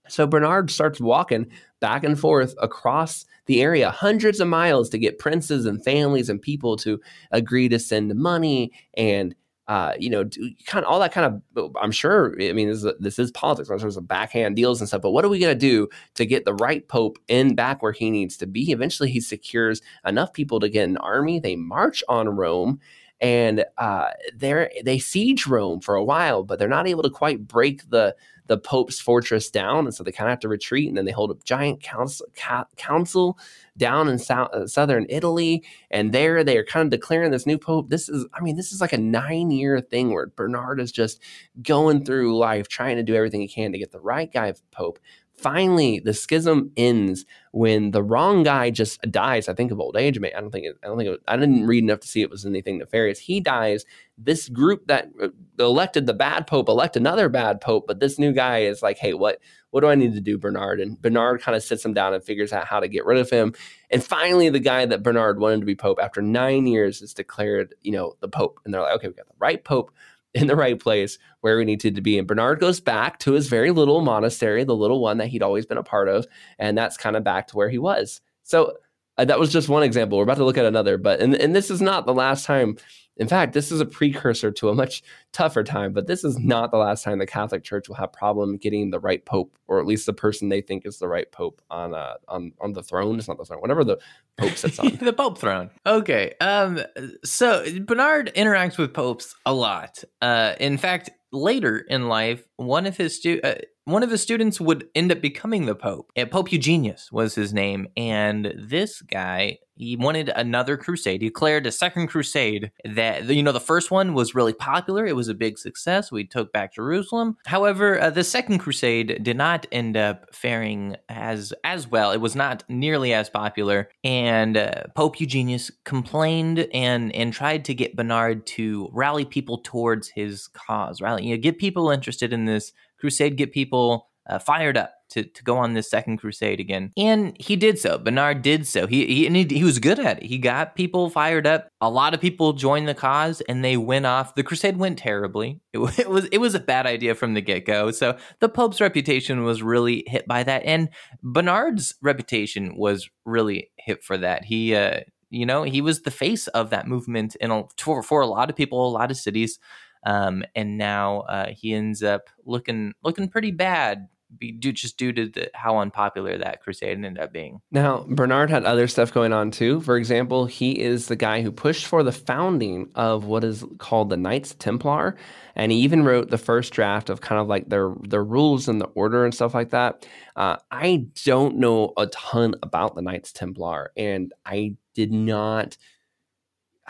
So 0.08 0.25
Bernard 0.25 0.72
starts 0.72 1.00
walking 1.00 1.51
back 1.79 2.03
and 2.03 2.20
forth 2.20 2.55
across 2.60 3.25
the 3.46 3.62
area, 3.62 3.91
hundreds 3.91 4.39
of 4.39 4.48
miles 4.48 4.89
to 4.89 4.98
get 4.98 5.20
princes 5.20 5.65
and 5.65 5.84
families 5.84 6.29
and 6.29 6.41
people 6.41 6.75
to 6.77 7.00
agree 7.31 7.70
to 7.70 7.79
send 7.79 8.13
money 8.15 8.72
and 8.96 9.36
uh, 9.72 9.94
you 9.98 10.10
know, 10.10 10.25
kind 10.66 10.84
of 10.84 10.92
all 10.92 11.00
that 11.00 11.13
kind 11.13 11.42
of. 11.56 11.75
I'm 11.82 11.94
sure. 11.94 12.36
I 12.42 12.51
mean, 12.51 12.68
this 12.68 12.84
is, 12.84 12.94
this 13.00 13.18
is 13.18 13.32
politics. 13.32 13.70
There's 13.70 13.94
some 13.94 14.04
backhand 14.04 14.58
deals 14.58 14.82
and 14.82 14.88
stuff. 14.90 15.01
But 15.01 15.12
what 15.12 15.24
are 15.24 15.30
we 15.30 15.40
going 15.40 15.58
to 15.58 15.58
do 15.58 15.88
to 16.16 16.25
get 16.25 16.44
the 16.44 16.56
right 16.56 16.86
pope 16.90 17.18
in 17.30 17.56
back 17.56 17.82
where 17.82 17.94
he 17.94 18.12
needs 18.12 18.36
to 18.38 18.48
be? 18.48 18.74
Eventually, 18.74 19.10
he 19.10 19.22
secures 19.22 19.82
enough 20.06 20.34
people 20.34 20.60
to 20.60 20.68
get 20.68 20.90
an 20.90 20.98
army. 20.98 21.40
They 21.40 21.56
march 21.56 22.04
on 22.10 22.28
Rome 22.28 22.82
and 23.22 23.63
uh, 23.78 24.10
they 24.36 24.82
they 24.84 25.00
siege 25.00 25.48
Rome 25.48 25.80
for 25.80 25.96
a 25.96 26.04
while, 26.04 26.44
but 26.44 26.60
they're 26.60 26.68
not 26.68 26.88
able 26.88 27.04
to 27.04 27.10
quite 27.10 27.48
break 27.48 27.90
the 27.90 28.13
the 28.51 28.58
Pope's 28.58 29.00
fortress 29.00 29.50
down, 29.50 29.86
and 29.86 29.96
so 29.96 30.03
they 30.03 30.12
kind 30.12 30.27
of 30.27 30.34
have 30.34 30.41
to 30.41 30.50
retreat. 30.50 30.89
And 30.89 30.98
then 30.98 31.05
they 31.05 31.13
hold 31.13 31.31
a 31.31 31.38
giant 31.46 31.81
council, 31.81 32.27
council 32.75 33.39
down 33.77 34.10
in 34.10 34.20
south, 34.20 34.51
uh, 34.51 34.67
southern 34.67 35.05
Italy, 35.08 35.63
and 35.89 36.12
there 36.12 36.43
they 36.43 36.58
are 36.58 36.65
kind 36.65 36.86
of 36.86 36.91
declaring 36.91 37.31
this 37.31 37.46
new 37.46 37.58
Pope. 37.58 37.89
This 37.89 38.10
is, 38.10 38.25
I 38.34 38.41
mean, 38.41 38.58
this 38.58 38.74
is 38.74 38.81
like 38.81 38.91
a 38.91 38.98
nine 38.98 39.51
year 39.51 39.79
thing 39.79 40.12
where 40.12 40.27
Bernard 40.27 40.81
is 40.81 40.91
just 40.91 41.22
going 41.62 42.03
through 42.03 42.38
life 42.38 42.67
trying 42.67 42.98
to 42.98 43.03
do 43.03 43.15
everything 43.15 43.39
he 43.39 43.48
can 43.48 43.72
to 43.72 43.79
get 43.79 43.93
the 43.93 44.01
right 44.01 44.29
guy 44.29 44.53
Pope 44.72 45.00
finally 45.34 46.00
the 46.00 46.14
schism 46.14 46.72
ends 46.78 47.26
when 47.52 47.92
the 47.92 48.04
wrong 48.04 48.44
guy 48.44 48.70
just 48.70 49.02
dies. 49.10 49.50
I 49.50 49.54
think 49.54 49.72
of 49.72 49.80
old 49.80 49.98
age. 49.98 50.18
I 50.18 50.40
don't 50.40 50.52
think 50.52 50.66
it, 50.66 50.78
I 50.84 50.88
don't 50.88 50.98
think 50.98 51.10
it, 51.10 51.20
I 51.28 51.36
didn't 51.38 51.68
read 51.68 51.84
enough 51.84 52.00
to 52.02 52.08
see 52.08 52.22
it 52.22 52.30
was 52.30 52.46
anything 52.46 52.78
nefarious. 52.78 53.20
He 53.20 53.40
dies. 53.40 53.86
This 54.18 54.50
group 54.50 54.88
that 54.88 55.10
uh, 55.22 55.30
elected 55.60 56.06
the 56.06 56.14
bad 56.14 56.48
pope 56.48 56.70
elect 56.70 56.96
another 56.96 57.28
bad 57.28 57.60
pope, 57.60 57.86
but 57.88 58.00
this 58.00 58.20
new 58.20 58.32
guy 58.32 58.60
is 58.60 58.82
like, 58.82 58.98
hey, 58.98 59.14
what 59.14 59.40
what 59.72 59.82
do 59.82 59.88
I 59.88 59.96
need 59.96 60.14
to 60.14 60.22
do, 60.22 60.38
Bernard? 60.38 60.82
And 60.82 61.02
Bernard 61.02 61.42
kind 61.42 61.56
of 61.56 61.64
sits 61.64 61.84
him 61.84 61.94
down 61.94 62.14
and 62.14 62.24
figures 62.24 62.52
out 62.52 62.68
how 62.68 62.82
to 62.82 62.90
get 62.90 63.06
rid 63.06 63.18
of 63.18 63.30
him. 63.30 63.54
And 63.90 64.04
finally, 64.04 64.50
the 64.50 64.60
guy 64.60 64.86
that 64.86 65.02
Bernard 65.02 65.40
wanted 65.40 65.62
to 65.62 65.66
be 65.66 65.76
pope 65.76 65.98
after 66.02 66.22
nine 66.22 66.68
years 66.68 67.02
is 67.02 67.14
declared, 67.14 67.74
you 67.82 67.94
know, 67.94 68.16
the 68.20 68.28
pope. 68.28 68.60
And 68.64 68.74
they're 68.74 68.82
like, 68.82 68.96
okay, 68.96 69.08
we 69.08 69.14
got 69.14 69.28
the 69.28 69.34
right 69.40 69.64
pope 69.64 69.92
in 70.34 70.48
the 70.48 70.56
right 70.56 70.80
place 70.80 71.18
where 71.42 71.58
we 71.58 71.66
needed 71.66 71.96
to 71.96 72.02
be. 72.02 72.18
And 72.18 72.28
Bernard 72.28 72.60
goes 72.60 72.80
back 72.80 73.20
to 73.20 73.34
his 73.34 73.48
very 73.48 73.72
little 73.72 74.02
monastery, 74.02 74.64
the 74.64 74.76
little 74.76 75.02
one 75.02 75.18
that 75.18 75.28
he'd 75.28 75.44
always 75.44 75.66
been 75.66 75.78
a 75.78 75.84
part 75.84 76.08
of. 76.08 76.26
And 76.58 76.78
that's 76.78 76.98
kind 76.98 77.16
of 77.16 77.24
back 77.24 77.48
to 77.48 77.58
where 77.58 77.70
he 77.70 77.78
was. 77.78 78.22
So 78.44 78.78
uh, 79.18 79.26
that 79.26 79.40
was 79.40 79.52
just 79.52 79.70
one 79.70 79.84
example. 79.84 80.18
We're 80.18 80.24
about 80.24 80.38
to 80.38 80.46
look 80.46 80.58
at 80.58 80.66
another, 80.66 80.98
but, 80.98 81.20
and, 81.20 81.36
and 81.36 81.56
this 81.56 81.70
is 81.70 81.82
not 81.82 82.06
the 82.06 82.14
last 82.14 82.46
time 82.46 82.78
in 83.18 83.27
fact, 83.27 83.53
this 83.53 83.72
is 83.72 83.82
a 83.82 83.86
precursor 83.86 84.51
to 84.51 84.70
a 84.70 84.75
much 84.75 85.03
tougher 85.34 85.63
time, 85.63 85.94
but 85.94 86.08
this 86.08 86.24
is 86.24 86.39
not 86.39 86.72
the 86.72 86.77
last 86.77 87.03
time 87.03 87.20
the 87.20 87.25
Catholic 87.25 87.63
Church 87.63 87.89
will 87.89 87.96
have 87.96 88.13
problem 88.13 88.58
getting 88.58 88.89
the 88.89 89.00
right 89.00 89.24
pope, 89.25 89.58
or 89.68 89.80
at 89.80 89.86
least 89.86 90.06
the 90.06 90.13
person 90.13 90.50
they 90.50 90.62
think 90.62 90.86
is 90.86 90.98
the 90.98 91.08
right 91.08 91.32
pope 91.32 91.62
on 91.70 91.94
uh, 91.94 92.15
on 92.27 92.53
on 92.62 92.74
the 92.74 92.84
throne. 92.84 93.20
It's 93.20 93.27
not 93.27 93.38
the 93.38 93.46
throne, 93.46 93.60
whatever 93.60 93.84
the 93.84 94.00
pope 94.38 94.56
sits 94.56 94.80
on. 94.80 94.96
the 95.01 95.13
pope 95.13 95.38
throne. 95.38 95.70
Okay. 95.86 96.34
Um. 96.39 96.80
So 97.24 97.65
Bernard 97.82 98.32
interacts 98.36 98.77
with 98.77 98.94
popes 98.94 99.36
a 99.46 99.53
lot. 99.53 100.03
Uh. 100.22 100.56
In 100.60 100.77
fact, 100.77 101.10
later 101.32 101.77
in 101.77 102.08
life, 102.08 102.44
one 102.56 102.86
of 102.86 102.98
his 102.98 103.15
stu- 103.15 103.41
uh, 103.44 103.56
one 103.86 104.04
of 104.04 104.12
his 104.12 104.22
students 104.22 104.62
would 104.62 104.88
end 104.96 105.12
up 105.12 105.22
becoming 105.22 105.66
the 105.66 105.76
pope. 105.76 106.12
Pope 106.30 106.52
Eugenius 106.52 107.12
was 107.12 107.36
his 107.36 107.54
name, 107.54 107.88
and 107.98 108.54
this 108.58 109.02
guy 109.02 109.58
he 109.82 109.96
wanted 109.96 110.30
another 110.36 110.78
crusade. 110.78 111.24
He 111.24 111.30
declared 111.30 111.66
a 111.66 111.72
second 111.72 112.08
crusade 112.08 112.72
that 112.86 113.26
you 113.26 113.42
know 113.42 113.52
the 113.52 113.60
first 113.60 113.90
one 113.90 114.14
was 114.14 114.36
really 114.36 114.54
popular. 114.54 115.06
It 115.06 115.16
was 115.16 115.28
a 115.28 115.34
big 115.34 115.58
success. 115.58 116.12
We 116.12 116.24
took 116.24 116.54
back 116.54 116.76
Jerusalem. 116.76 117.38
However, 117.48 118.00
uh, 118.00 118.12
the 118.12 118.24
second 118.24 118.60
crusade 118.60 119.24
did 119.24 119.38
not 119.38 119.66
end 119.72 119.98
up 119.98 120.36
faring 120.36 120.98
as 121.10 121.52
as 121.64 121.88
well. 121.88 122.12
It 122.12 122.22
was 122.22 122.36
not 122.36 122.64
nearly 122.70 123.14
as 123.14 123.30
popular, 123.30 123.90
and 124.04 124.56
uh, 124.56 124.84
Pope 124.96 125.20
Eugenius 125.20 125.72
complained 125.84 126.68
and 126.74 127.14
and 127.16 127.34
tried 127.34 127.66
to 127.66 127.74
get 127.74 127.96
Bernard 127.96 128.46
to 128.48 128.88
rally 128.94 129.26
people 129.26 129.62
towards 129.64 130.10
his 130.10 130.48
cause. 130.50 131.02
Rally, 131.02 131.26
you 131.26 131.36
know, 131.36 131.42
get 131.42 131.58
people 131.58 131.90
interested 131.90 132.34
in 132.34 132.46
this 132.46 132.72
crusade, 133.01 133.36
get 133.36 133.51
people 133.51 134.08
uh, 134.29 134.39
fired 134.39 134.77
up 134.77 134.93
to, 135.10 135.24
to 135.24 135.43
go 135.43 135.58
on 135.58 135.74
this 135.74 135.89
second 135.89 136.17
crusade 136.17 136.60
again. 136.60 136.91
And 136.98 137.36
he 137.39 137.55
did 137.55 137.77
so. 137.77 137.98
Bernard 137.98 138.41
did 138.41 138.65
so. 138.65 138.88
He, 138.88 139.05
he, 139.08 139.27
and 139.27 139.36
he, 139.36 139.43
he 139.43 139.63
was 139.63 139.79
good 139.79 140.00
at 140.00 140.24
it. 140.24 140.24
He 140.24 140.38
got 140.38 140.75
people 140.75 141.10
fired 141.10 141.46
up. 141.46 141.67
A 141.81 141.89
lot 141.89 142.13
of 142.13 142.22
people 142.22 142.53
joined 142.53 142.88
the 142.88 142.93
cause 142.93 143.41
and 143.41 143.63
they 143.63 143.75
went 143.75 144.05
off. 144.05 144.36
The 144.36 144.43
crusade 144.43 144.77
went 144.77 144.98
terribly. 144.98 145.60
It, 145.74 145.79
it 146.00 146.10
was 146.10 146.25
it 146.31 146.38
was 146.38 146.55
a 146.55 146.60
bad 146.60 146.86
idea 146.86 147.13
from 147.15 147.34
the 147.34 147.41
get 147.41 147.65
go. 147.65 147.91
So 147.91 148.17
the 148.39 148.50
Pope's 148.50 148.79
reputation 148.79 149.43
was 149.43 149.62
really 149.62 150.03
hit 150.08 150.27
by 150.27 150.43
that. 150.43 150.63
And 150.63 150.89
Bernard's 151.22 151.96
reputation 152.01 152.77
was 152.77 153.10
really 153.25 153.70
hit 153.77 154.03
for 154.03 154.17
that. 154.17 154.46
He, 154.46 154.75
uh, 154.75 155.01
you 155.29 155.46
know, 155.46 155.63
he 155.63 155.81
was 155.81 156.01
the 156.01 156.12
face 156.12 156.48
of 156.48 156.70
that 156.70 156.88
movement 156.88 157.36
in 157.38 157.51
a, 157.51 157.63
for, 157.77 158.03
for 158.03 158.22
a 158.22 158.27
lot 158.27 158.50
of 158.50 158.55
people, 158.55 158.88
a 158.88 158.91
lot 158.91 159.12
of 159.12 159.17
cities. 159.17 159.60
Um, 160.03 160.43
and 160.55 160.77
now 160.77 161.22
uh, 161.22 161.48
he 161.50 161.74
ends 161.74 162.03
up 162.03 162.29
looking 162.46 162.93
looking 163.03 163.29
pretty 163.29 163.51
bad 163.51 164.08
be 164.38 164.51
just 164.53 164.98
due 164.98 165.12
to 165.12 165.27
the, 165.27 165.51
how 165.53 165.77
unpopular 165.77 166.38
that 166.38 166.62
crusade 166.62 166.98
ended 166.98 167.20
up 167.20 167.34
being. 167.34 167.62
Now, 167.72 168.05
Bernard 168.08 168.50
had 168.50 168.65
other 168.65 168.88
stuff 168.88 169.13
going 169.13 169.34
on 169.34 169.51
too. 169.51 169.81
For 169.81 169.98
example, 169.98 170.46
he 170.46 170.79
is 170.79 171.08
the 171.08 171.15
guy 171.15 171.41
who 171.41 171.51
pushed 171.51 171.86
for 171.86 172.03
the 172.03 172.12
founding 172.12 172.89
of 172.96 173.25
what 173.25 173.43
is 173.43 173.65
called 173.77 174.10
the 174.10 174.17
Knights 174.17 174.55
Templar, 174.55 175.17
and 175.55 175.72
he 175.72 175.79
even 175.79 176.03
wrote 176.03 176.29
the 176.29 176.38
first 176.38 176.74
draft 176.74 177.10
of 177.10 177.22
kind 177.22 177.41
of 177.41 177.48
like 177.48 177.70
their 177.70 177.93
their 178.08 178.24
rules 178.24 178.67
and 178.67 178.79
the 178.79 178.86
order 178.86 179.25
and 179.25 179.34
stuff 179.34 179.53
like 179.53 179.72
that. 179.72 180.08
Uh, 180.36 180.58
I 180.72 181.08
don't 181.25 181.58
know 181.58 181.93
a 181.98 182.08
ton 182.08 182.55
about 182.63 182.96
the 182.96 183.01
Knights 183.01 183.31
Templar, 183.31 183.91
and 183.98 184.34
I 184.46 184.75
did 184.93 185.12
not 185.12 185.77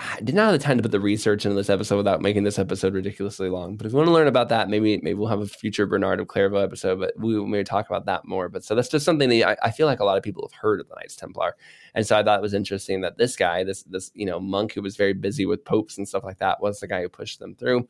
I 0.03 0.19
did 0.21 0.33
not 0.33 0.51
have 0.51 0.59
the 0.59 0.65
time 0.65 0.77
to 0.77 0.81
put 0.81 0.91
the 0.91 0.99
research 0.99 1.45
into 1.45 1.55
this 1.55 1.69
episode 1.69 1.97
without 1.97 2.21
making 2.21 2.43
this 2.43 2.57
episode 2.57 2.93
ridiculously 2.93 3.49
long. 3.49 3.75
But 3.75 3.85
if 3.85 3.91
you 3.91 3.97
want 3.97 4.07
to 4.07 4.13
learn 4.13 4.27
about 4.27 4.49
that, 4.49 4.67
maybe 4.67 4.97
maybe 4.97 5.13
we'll 5.13 5.27
have 5.27 5.41
a 5.41 5.47
future 5.47 5.85
Bernard 5.85 6.19
of 6.19 6.27
Clairvaux 6.27 6.57
episode, 6.57 6.99
but 6.99 7.13
we 7.19 7.39
may 7.45 7.63
talk 7.63 7.87
about 7.87 8.05
that 8.07 8.25
more. 8.25 8.49
But 8.49 8.63
so 8.63 8.73
that's 8.73 8.89
just 8.89 9.05
something 9.05 9.29
that 9.29 9.47
I, 9.47 9.67
I, 9.67 9.71
feel 9.71 9.85
like 9.85 9.99
a 9.99 10.03
lot 10.03 10.17
of 10.17 10.23
people 10.23 10.47
have 10.47 10.59
heard 10.59 10.79
of 10.79 10.87
the 10.87 10.95
Knights 10.95 11.15
Templar, 11.15 11.55
and 11.93 12.05
so 12.05 12.17
I 12.17 12.23
thought 12.23 12.39
it 12.39 12.41
was 12.41 12.55
interesting 12.55 13.01
that 13.01 13.17
this 13.17 13.35
guy, 13.35 13.63
this 13.63 13.83
this 13.83 14.11
you 14.15 14.25
know 14.25 14.39
monk 14.39 14.73
who 14.73 14.81
was 14.81 14.97
very 14.97 15.13
busy 15.13 15.45
with 15.45 15.63
popes 15.65 15.97
and 15.97 16.07
stuff 16.07 16.23
like 16.23 16.39
that, 16.39 16.61
was 16.61 16.79
the 16.79 16.87
guy 16.87 17.01
who 17.01 17.09
pushed 17.09 17.39
them 17.39 17.53
through. 17.53 17.87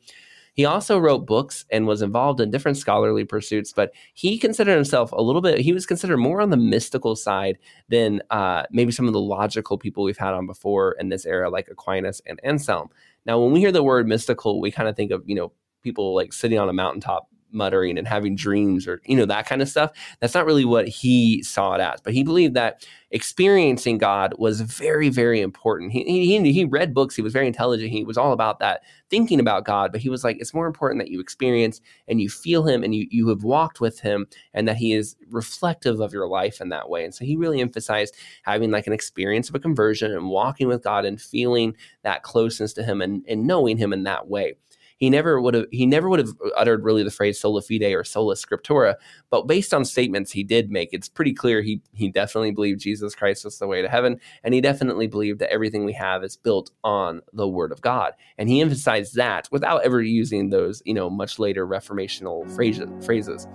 He 0.54 0.64
also 0.64 0.98
wrote 0.98 1.26
books 1.26 1.64
and 1.70 1.86
was 1.86 2.02
involved 2.02 2.40
in 2.40 2.50
different 2.50 2.76
scholarly 2.76 3.24
pursuits, 3.24 3.72
but 3.72 3.92
he 4.14 4.38
considered 4.38 4.74
himself 4.74 5.12
a 5.12 5.22
little 5.22 5.40
bit, 5.40 5.60
he 5.60 5.72
was 5.72 5.86
considered 5.86 6.18
more 6.18 6.40
on 6.40 6.50
the 6.50 6.56
mystical 6.56 7.16
side 7.16 7.58
than 7.88 8.22
uh, 8.30 8.64
maybe 8.70 8.92
some 8.92 9.06
of 9.06 9.12
the 9.12 9.20
logical 9.20 9.78
people 9.78 10.04
we've 10.04 10.18
had 10.18 10.34
on 10.34 10.46
before 10.46 10.92
in 11.00 11.08
this 11.08 11.24
era, 11.24 11.48
like 11.48 11.68
Aquinas 11.68 12.20
and 12.26 12.40
Anselm. 12.44 12.90
Now, 13.24 13.38
when 13.38 13.52
we 13.52 13.60
hear 13.60 13.72
the 13.72 13.82
word 13.82 14.06
mystical, 14.06 14.60
we 14.60 14.70
kind 14.70 14.88
of 14.88 14.96
think 14.96 15.10
of, 15.10 15.22
you 15.26 15.34
know, 15.34 15.52
people 15.82 16.14
like 16.14 16.32
sitting 16.32 16.58
on 16.58 16.68
a 16.68 16.72
mountaintop 16.72 17.28
muttering 17.52 17.98
and 17.98 18.08
having 18.08 18.34
dreams 18.34 18.86
or 18.86 19.00
you 19.04 19.16
know 19.16 19.26
that 19.26 19.46
kind 19.46 19.62
of 19.62 19.68
stuff 19.68 19.92
that's 20.20 20.34
not 20.34 20.46
really 20.46 20.64
what 20.64 20.88
he 20.88 21.42
saw 21.42 21.74
it 21.74 21.80
as. 21.80 22.00
But 22.00 22.14
he 22.14 22.24
believed 22.24 22.54
that 22.54 22.86
experiencing 23.10 23.98
god 23.98 24.34
was 24.38 24.60
very 24.60 25.08
very 25.08 25.40
important. 25.40 25.92
He, 25.92 26.02
he, 26.04 26.52
he 26.52 26.64
read 26.64 26.94
books 26.94 27.14
he 27.14 27.22
was 27.22 27.32
very 27.32 27.46
intelligent 27.46 27.90
he 27.90 28.04
was 28.04 28.16
all 28.16 28.32
about 28.32 28.58
that 28.60 28.82
thinking 29.10 29.40
about 29.40 29.64
god 29.64 29.92
but 29.92 30.00
he 30.00 30.08
was 30.08 30.24
like 30.24 30.38
it's 30.40 30.54
more 30.54 30.66
important 30.66 31.00
that 31.02 31.10
you 31.10 31.20
experience 31.20 31.80
and 32.08 32.20
you 32.20 32.28
feel 32.28 32.66
him 32.66 32.82
and 32.82 32.94
you, 32.94 33.06
you 33.10 33.28
have 33.28 33.44
walked 33.44 33.80
with 33.80 34.00
him 34.00 34.26
and 34.54 34.66
that 34.66 34.76
he 34.76 34.92
is 34.92 35.16
reflective 35.30 36.00
of 36.00 36.12
your 36.12 36.26
life 36.26 36.60
in 36.60 36.68
that 36.70 36.88
way. 36.88 37.04
And 37.04 37.14
so 37.14 37.24
he 37.24 37.36
really 37.36 37.60
emphasized 37.60 38.14
having 38.42 38.70
like 38.70 38.86
an 38.86 38.92
experience 38.92 39.48
of 39.48 39.54
a 39.54 39.60
conversion 39.60 40.12
and 40.12 40.28
walking 40.28 40.68
with 40.68 40.82
god 40.82 41.04
and 41.04 41.20
feeling 41.20 41.76
that 42.02 42.22
closeness 42.22 42.72
to 42.74 42.82
him 42.82 43.00
and, 43.00 43.24
and 43.28 43.46
knowing 43.46 43.76
him 43.76 43.92
in 43.92 44.04
that 44.04 44.28
way 44.28 44.54
he 45.02 45.10
never 45.10 45.40
would 45.40 45.54
have 45.54 45.66
he 45.72 45.84
never 45.84 46.08
would 46.08 46.20
have 46.20 46.30
uttered 46.56 46.84
really 46.84 47.02
the 47.02 47.10
phrase 47.10 47.40
sola 47.40 47.60
fide 47.60 47.92
or 47.92 48.04
sola 48.04 48.36
scriptura, 48.36 48.94
but 49.30 49.48
based 49.48 49.74
on 49.74 49.84
statements 49.84 50.30
he 50.30 50.44
did 50.44 50.70
make, 50.70 50.90
it's 50.92 51.08
pretty 51.08 51.34
clear 51.34 51.60
he 51.60 51.82
he 51.92 52.08
definitely 52.08 52.52
believed 52.52 52.80
Jesus 52.80 53.12
Christ 53.16 53.44
was 53.44 53.58
the 53.58 53.66
way 53.66 53.82
to 53.82 53.88
heaven, 53.88 54.20
and 54.44 54.54
he 54.54 54.60
definitely 54.60 55.08
believed 55.08 55.40
that 55.40 55.52
everything 55.52 55.84
we 55.84 55.92
have 55.94 56.22
is 56.22 56.36
built 56.36 56.70
on 56.84 57.20
the 57.32 57.48
Word 57.48 57.72
of 57.72 57.80
God, 57.80 58.12
and 58.38 58.48
he 58.48 58.60
emphasized 58.60 59.16
that 59.16 59.48
without 59.50 59.82
ever 59.82 60.00
using 60.00 60.50
those 60.50 60.80
you 60.84 60.94
know 60.94 61.10
much 61.10 61.40
later 61.40 61.66
reformational 61.66 62.48
phrases. 62.54 62.88
phrases. 63.04 63.48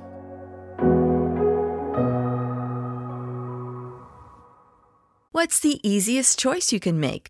What's 5.31 5.61
the 5.61 5.79
easiest 5.87 6.37
choice 6.37 6.73
you 6.73 6.81
can 6.81 6.99
make? 6.99 7.29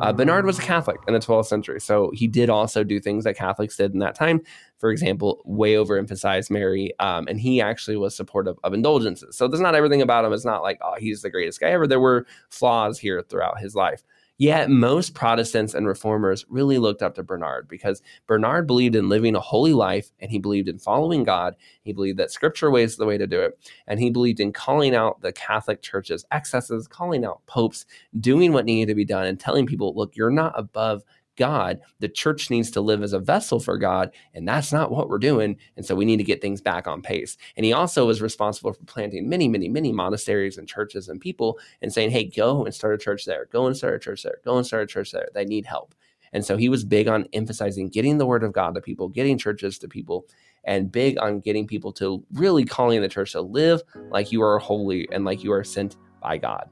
Uh, 0.00 0.12
Bernard 0.12 0.46
was 0.46 0.58
a 0.58 0.62
Catholic 0.62 1.00
in 1.08 1.14
the 1.14 1.20
12th 1.20 1.46
century, 1.46 1.80
so 1.80 2.10
he 2.14 2.26
did 2.26 2.48
also 2.48 2.84
do 2.84 3.00
things 3.00 3.24
that 3.24 3.36
Catholics 3.36 3.76
did 3.76 3.92
in 3.92 3.98
that 3.98 4.14
time. 4.14 4.40
For 4.78 4.90
example, 4.90 5.42
way 5.44 5.74
overemphasized 5.74 6.50
Mary, 6.50 6.92
um, 7.00 7.26
and 7.28 7.40
he 7.40 7.60
actually 7.60 7.96
was 7.96 8.16
supportive 8.16 8.56
of 8.62 8.74
indulgences. 8.74 9.36
So 9.36 9.48
there's 9.48 9.60
not 9.60 9.74
everything 9.74 10.02
about 10.02 10.24
him. 10.24 10.32
It's 10.32 10.44
not 10.44 10.62
like, 10.62 10.78
oh, 10.82 10.94
he's 10.98 11.22
the 11.22 11.30
greatest 11.30 11.60
guy 11.60 11.70
ever. 11.70 11.86
There 11.86 12.00
were 12.00 12.26
flaws 12.48 12.98
here 12.98 13.22
throughout 13.22 13.58
his 13.58 13.74
life. 13.74 14.04
Yet 14.38 14.70
most 14.70 15.14
Protestants 15.14 15.74
and 15.74 15.84
reformers 15.84 16.46
really 16.48 16.78
looked 16.78 17.02
up 17.02 17.16
to 17.16 17.24
Bernard 17.24 17.66
because 17.66 18.02
Bernard 18.28 18.68
believed 18.68 18.94
in 18.94 19.08
living 19.08 19.34
a 19.34 19.40
holy 19.40 19.72
life 19.72 20.12
and 20.20 20.30
he 20.30 20.38
believed 20.38 20.68
in 20.68 20.78
following 20.78 21.24
God. 21.24 21.56
He 21.82 21.92
believed 21.92 22.18
that 22.18 22.30
scripture 22.30 22.70
was 22.70 22.96
the 22.96 23.04
way 23.04 23.18
to 23.18 23.26
do 23.26 23.40
it. 23.40 23.58
And 23.88 23.98
he 23.98 24.10
believed 24.10 24.38
in 24.38 24.52
calling 24.52 24.94
out 24.94 25.20
the 25.22 25.32
Catholic 25.32 25.82
Church's 25.82 26.24
excesses, 26.30 26.86
calling 26.86 27.24
out 27.24 27.44
popes, 27.46 27.84
doing 28.20 28.52
what 28.52 28.64
needed 28.64 28.86
to 28.92 28.94
be 28.94 29.04
done, 29.04 29.26
and 29.26 29.40
telling 29.40 29.66
people, 29.66 29.92
look, 29.96 30.14
you're 30.14 30.30
not 30.30 30.52
above 30.56 31.02
God. 31.38 31.80
The 32.00 32.08
church 32.08 32.50
needs 32.50 32.70
to 32.72 32.82
live 32.82 33.02
as 33.02 33.14
a 33.14 33.18
vessel 33.18 33.60
for 33.60 33.78
God, 33.78 34.12
and 34.34 34.46
that's 34.46 34.72
not 34.72 34.90
what 34.90 35.08
we're 35.08 35.18
doing. 35.18 35.56
And 35.76 35.86
so 35.86 35.94
we 35.94 36.04
need 36.04 36.18
to 36.18 36.24
get 36.24 36.42
things 36.42 36.60
back 36.60 36.86
on 36.86 37.00
pace. 37.00 37.38
And 37.56 37.64
he 37.64 37.72
also 37.72 38.06
was 38.06 38.20
responsible 38.20 38.74
for 38.74 38.84
planting 38.84 39.28
many, 39.28 39.48
many, 39.48 39.68
many 39.68 39.92
monasteries 39.92 40.58
and 40.58 40.68
churches 40.68 41.08
and 41.08 41.20
people 41.20 41.58
and 41.80 41.90
saying, 41.90 42.10
hey, 42.10 42.24
go 42.24 42.66
and 42.66 42.74
start 42.74 42.94
a 42.94 42.98
church 42.98 43.24
there, 43.24 43.46
go 43.50 43.66
and 43.66 43.76
start 43.76 43.94
a 43.94 43.98
church 43.98 44.22
there, 44.22 44.40
go 44.44 44.58
and 44.58 44.66
start 44.66 44.82
a 44.82 44.86
church 44.86 45.12
there. 45.12 45.28
They 45.32 45.46
need 45.46 45.64
help. 45.64 45.94
And 46.32 46.44
so 46.44 46.58
he 46.58 46.68
was 46.68 46.84
big 46.84 47.08
on 47.08 47.26
emphasizing 47.32 47.88
getting 47.88 48.18
the 48.18 48.26
word 48.26 48.44
of 48.44 48.52
God 48.52 48.74
to 48.74 48.82
people, 48.82 49.08
getting 49.08 49.38
churches 49.38 49.78
to 49.78 49.88
people, 49.88 50.26
and 50.64 50.92
big 50.92 51.18
on 51.18 51.40
getting 51.40 51.66
people 51.66 51.92
to 51.92 52.22
really 52.34 52.64
calling 52.64 53.00
the 53.00 53.08
church 53.08 53.32
to 53.32 53.40
live 53.40 53.82
like 54.10 54.30
you 54.30 54.42
are 54.42 54.58
holy 54.58 55.08
and 55.10 55.24
like 55.24 55.42
you 55.42 55.52
are 55.52 55.64
sent 55.64 55.96
by 56.20 56.36
God. 56.36 56.68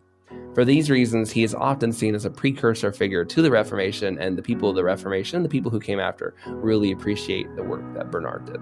For 0.54 0.64
these 0.64 0.88
reasons, 0.88 1.30
he 1.30 1.42
is 1.42 1.54
often 1.54 1.92
seen 1.92 2.14
as 2.14 2.24
a 2.24 2.30
precursor 2.30 2.92
figure 2.92 3.24
to 3.24 3.42
the 3.42 3.50
Reformation, 3.50 4.18
and 4.18 4.38
the 4.38 4.42
people 4.42 4.70
of 4.70 4.76
the 4.76 4.84
Reformation, 4.84 5.42
the 5.42 5.48
people 5.48 5.70
who 5.70 5.80
came 5.80 6.00
after, 6.00 6.34
really 6.46 6.92
appreciate 6.92 7.54
the 7.56 7.62
work 7.62 7.84
that 7.94 8.10
Bernard 8.10 8.46
did. 8.46 8.60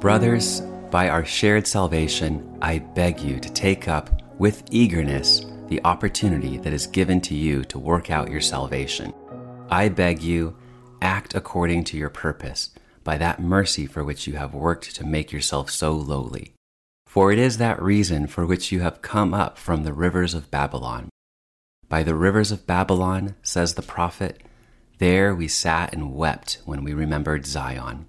Brothers, 0.00 0.60
by 0.92 1.08
our 1.08 1.24
shared 1.24 1.66
salvation, 1.66 2.58
I 2.62 2.78
beg 2.78 3.20
you 3.20 3.40
to 3.40 3.52
take 3.52 3.88
up 3.88 4.22
with 4.38 4.62
eagerness 4.70 5.44
the 5.68 5.80
opportunity 5.84 6.58
that 6.58 6.72
is 6.72 6.86
given 6.86 7.20
to 7.22 7.34
you 7.34 7.64
to 7.64 7.78
work 7.78 8.10
out 8.10 8.30
your 8.30 8.40
salvation. 8.40 9.12
I 9.68 9.88
beg 9.88 10.22
you, 10.22 10.56
act 11.02 11.34
according 11.34 11.84
to 11.84 11.96
your 11.96 12.10
purpose, 12.10 12.70
by 13.02 13.18
that 13.18 13.40
mercy 13.40 13.86
for 13.86 14.04
which 14.04 14.26
you 14.26 14.34
have 14.34 14.54
worked 14.54 14.94
to 14.96 15.06
make 15.06 15.32
yourself 15.32 15.70
so 15.70 15.92
lowly. 15.92 16.52
For 17.06 17.32
it 17.32 17.38
is 17.38 17.58
that 17.58 17.82
reason 17.82 18.26
for 18.26 18.44
which 18.44 18.70
you 18.70 18.80
have 18.80 19.02
come 19.02 19.32
up 19.32 19.58
from 19.58 19.84
the 19.84 19.92
rivers 19.92 20.34
of 20.34 20.50
Babylon. 20.50 21.08
By 21.88 22.02
the 22.02 22.14
rivers 22.14 22.52
of 22.52 22.66
Babylon, 22.66 23.36
says 23.42 23.74
the 23.74 23.82
prophet, 23.82 24.42
there 24.98 25.34
we 25.34 25.48
sat 25.48 25.92
and 25.92 26.14
wept 26.14 26.60
when 26.64 26.82
we 26.82 26.94
remembered 26.94 27.46
Zion. 27.46 28.06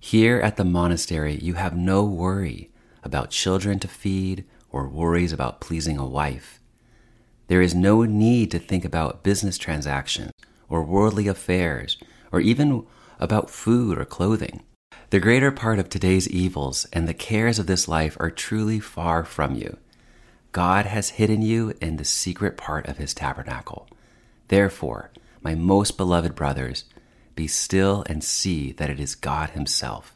Here 0.00 0.40
at 0.40 0.56
the 0.56 0.64
monastery, 0.64 1.36
you 1.36 1.54
have 1.54 1.76
no 1.76 2.04
worry 2.04 2.70
about 3.02 3.30
children 3.30 3.78
to 3.80 3.88
feed 3.88 4.44
or 4.70 4.88
worries 4.88 5.32
about 5.32 5.60
pleasing 5.60 5.98
a 5.98 6.06
wife. 6.06 6.57
There 7.48 7.62
is 7.62 7.74
no 7.74 8.04
need 8.04 8.50
to 8.50 8.58
think 8.58 8.84
about 8.84 9.22
business 9.22 9.56
transactions 9.56 10.32
or 10.68 10.84
worldly 10.84 11.28
affairs 11.28 11.96
or 12.30 12.40
even 12.40 12.86
about 13.18 13.50
food 13.50 13.98
or 13.98 14.04
clothing. 14.04 14.62
The 15.10 15.18
greater 15.18 15.50
part 15.50 15.78
of 15.78 15.88
today's 15.88 16.28
evils 16.28 16.86
and 16.92 17.08
the 17.08 17.14
cares 17.14 17.58
of 17.58 17.66
this 17.66 17.88
life 17.88 18.18
are 18.20 18.30
truly 18.30 18.78
far 18.78 19.24
from 19.24 19.54
you. 19.54 19.78
God 20.52 20.84
has 20.84 21.10
hidden 21.10 21.40
you 21.40 21.72
in 21.80 21.96
the 21.96 22.04
secret 22.04 22.58
part 22.58 22.86
of 22.86 22.98
his 22.98 23.14
tabernacle. 23.14 23.88
Therefore, 24.48 25.10
my 25.40 25.54
most 25.54 25.96
beloved 25.96 26.34
brothers, 26.34 26.84
be 27.34 27.46
still 27.46 28.04
and 28.06 28.22
see 28.22 28.72
that 28.72 28.90
it 28.90 29.00
is 29.00 29.14
God 29.14 29.50
himself. 29.50 30.14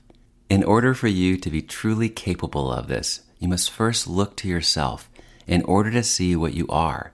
In 0.50 0.62
order 0.62 0.92
for 0.92 1.08
you 1.08 1.38
to 1.38 1.50
be 1.50 1.62
truly 1.62 2.10
capable 2.10 2.70
of 2.70 2.88
this, 2.88 3.22
you 3.38 3.48
must 3.48 3.70
first 3.70 4.06
look 4.06 4.36
to 4.38 4.48
yourself 4.48 5.08
in 5.46 5.62
order 5.62 5.90
to 5.92 6.02
see 6.02 6.36
what 6.36 6.54
you 6.54 6.66
are 6.68 7.12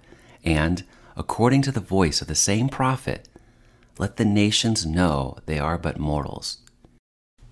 and, 0.49 0.83
according 1.15 1.61
to 1.63 1.71
the 1.71 1.81
voice 1.81 2.23
of 2.23 2.29
the 2.29 2.35
same 2.35 2.71
prophet, 2.71 3.29
let 3.99 4.17
the 4.17 4.25
nations 4.25 4.87
know 4.87 5.37
they 5.45 5.59
are 5.59 5.77
but 5.77 5.99
mortals. 5.99 6.59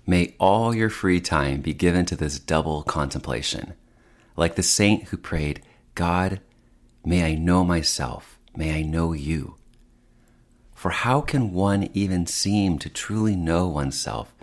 May 0.07 0.33
all 0.39 0.73
your 0.73 0.89
free 0.89 1.21
time 1.21 1.61
be 1.61 1.73
given 1.73 2.05
to 2.05 2.15
this 2.15 2.39
double 2.39 2.81
contemplation. 2.81 3.73
Like 4.35 4.55
the 4.55 4.63
saint 4.63 5.09
who 5.09 5.17
prayed, 5.17 5.61
God, 5.93 6.39
may 7.05 7.23
I 7.31 7.35
know 7.35 7.63
myself, 7.63 8.39
may 8.55 8.79
I 8.79 8.81
know 8.81 9.13
you. 9.13 9.55
For 10.73 10.91
how 10.91 11.21
can 11.21 11.53
one 11.53 11.89
even 11.93 12.25
seem 12.25 12.79
to 12.79 12.89
truly 12.89 13.35
know 13.35 13.67
oneself 13.67 14.33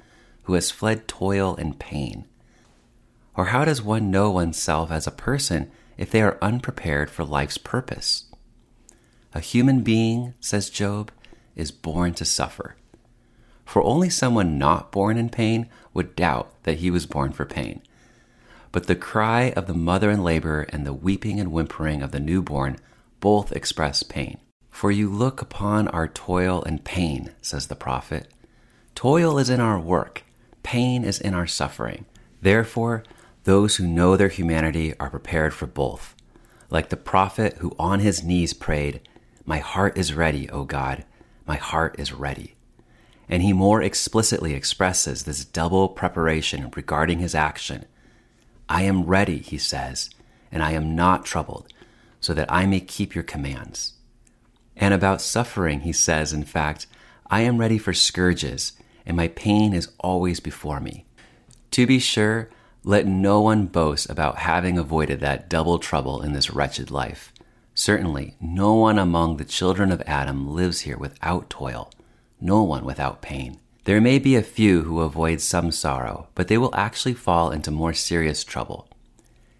who 0.45 0.55
has 0.55 0.71
fled 0.71 1.09
toil 1.09 1.57
and 1.57 1.79
pain? 1.79 2.27
Or 3.35 3.47
how 3.47 3.65
does 3.65 3.83
one 3.83 4.11
know 4.11 4.31
oneself 4.31 4.91
as 4.91 5.07
a 5.07 5.13
person 5.13 5.71
if 5.97 6.11
they 6.11 6.23
are 6.23 6.39
unprepared 6.43 7.11
for 7.11 7.25
life's 7.25 7.59
purpose? 7.59 8.24
A 9.35 9.41
human 9.41 9.83
being, 9.83 10.35
says 10.39 10.71
Job, 10.71 11.11
is 11.57 11.73
born 11.73 12.15
to 12.15 12.25
suffer. 12.25 12.77
For 13.65 13.83
only 13.83 14.09
someone 14.09 14.59
not 14.59 14.93
born 14.93 15.17
in 15.17 15.29
pain 15.29 15.69
would 15.93 16.15
doubt 16.15 16.63
that 16.63 16.79
he 16.79 16.91
was 16.91 17.07
born 17.07 17.33
for 17.33 17.45
pain. 17.45 17.83
But 18.71 18.87
the 18.87 18.95
cry 18.95 19.53
of 19.57 19.67
the 19.67 19.75
mother 19.75 20.11
in 20.11 20.23
labor 20.23 20.67
and 20.69 20.87
the 20.87 20.93
weeping 20.93 21.41
and 21.41 21.51
whimpering 21.51 22.01
of 22.01 22.13
the 22.13 22.21
newborn 22.21 22.77
both 23.19 23.51
express 23.51 24.05
pain. 24.05 24.39
For 24.71 24.93
you 24.93 25.09
look 25.09 25.43
upon 25.43 25.89
our 25.89 26.07
toil 26.07 26.63
and 26.63 26.85
pain, 26.85 27.31
says 27.43 27.67
the 27.67 27.77
prophet. 27.77 28.33
Toil 28.95 29.39
is 29.39 29.51
in 29.51 29.61
our 29.61 29.81
work, 29.81 30.25
pain 30.63 31.05
is 31.05 31.21
in 31.21 31.35
our 31.35 31.47
suffering. 31.47 32.05
Therefore, 32.41 33.03
those 33.45 33.77
who 33.77 33.87
know 33.87 34.17
their 34.17 34.29
humanity 34.29 34.95
are 35.01 35.11
prepared 35.11 35.55
for 35.55 35.67
both. 35.67 36.15
Like 36.71 36.89
the 36.89 36.97
prophet 36.97 37.59
who 37.59 37.75
on 37.79 38.01
his 38.01 38.23
knees 38.23 38.53
prayed, 38.53 39.01
my 39.45 39.59
heart 39.59 39.99
is 39.99 40.15
ready, 40.15 40.49
O 40.51 40.65
God. 40.65 41.05
My 41.47 41.57
heart 41.57 41.97
is 41.99 42.13
ready. 42.13 42.55
And 43.29 43.43
he 43.43 43.53
more 43.53 43.83
explicitly 43.83 44.55
expresses 44.55 45.25
this 45.25 45.45
double 45.45 45.89
preparation 45.89 46.71
regarding 46.75 47.19
his 47.19 47.35
action. 47.35 47.85
I 48.69 48.83
am 48.83 49.05
ready, 49.05 49.39
he 49.39 49.59
says, 49.59 50.09
and 50.51 50.63
I 50.63 50.73
am 50.73 50.97
not 50.97 51.27
troubled, 51.27 51.73
so 52.21 52.33
that 52.33 52.51
I 52.51 52.65
may 52.65 52.81
keep 52.81 53.15
your 53.15 53.25
commands. 53.25 53.95
And 54.77 54.95
about 54.95 55.21
suffering, 55.21 55.81
he 55.81 55.93
says, 55.93 56.33
in 56.33 56.45
fact, 56.45 56.87
I 57.27 57.43
am 57.43 57.59
ready 57.59 57.77
for 57.77 57.93
scourges, 57.93 58.73
and 59.05 59.17
my 59.17 59.29
pain 59.29 59.75
is 59.75 59.91
always 60.01 60.41
before 60.41 60.81
me. 60.81 61.05
To 61.73 61.87
be 61.87 61.99
sure, 61.99 62.49
let 62.83 63.07
no 63.07 63.41
one 63.41 63.67
boast 63.67 64.09
about 64.09 64.39
having 64.39 64.79
avoided 64.79 65.21
that 65.21 65.51
double 65.51 65.79
trouble 65.79 66.23
in 66.23 66.33
this 66.33 66.51
wretched 66.51 66.91
life. 66.91 67.34
Certainly, 67.75 68.37
no 68.41 68.75
one 68.75 68.99
among 68.99 69.37
the 69.37 69.45
children 69.45 69.91
of 69.91 70.03
Adam 70.07 70.55
lives 70.55 70.81
here 70.81 70.97
without 70.97 71.51
toil, 71.51 71.91
no 72.41 72.63
one 72.63 72.85
without 72.85 73.21
pain. 73.21 73.59
There 73.85 74.01
may 74.01 74.19
be 74.19 74.37
a 74.37 74.43
few 74.43 74.83
who 74.83 75.01
avoid 75.01 75.41
some 75.41 75.71
sorrow, 75.71 76.29
but 76.35 76.49
they 76.49 76.57
will 76.57 76.75
actually 76.75 77.15
fall 77.15 77.51
into 77.51 77.71
more 77.71 77.93
serious 77.93 78.45
trouble. 78.45 78.89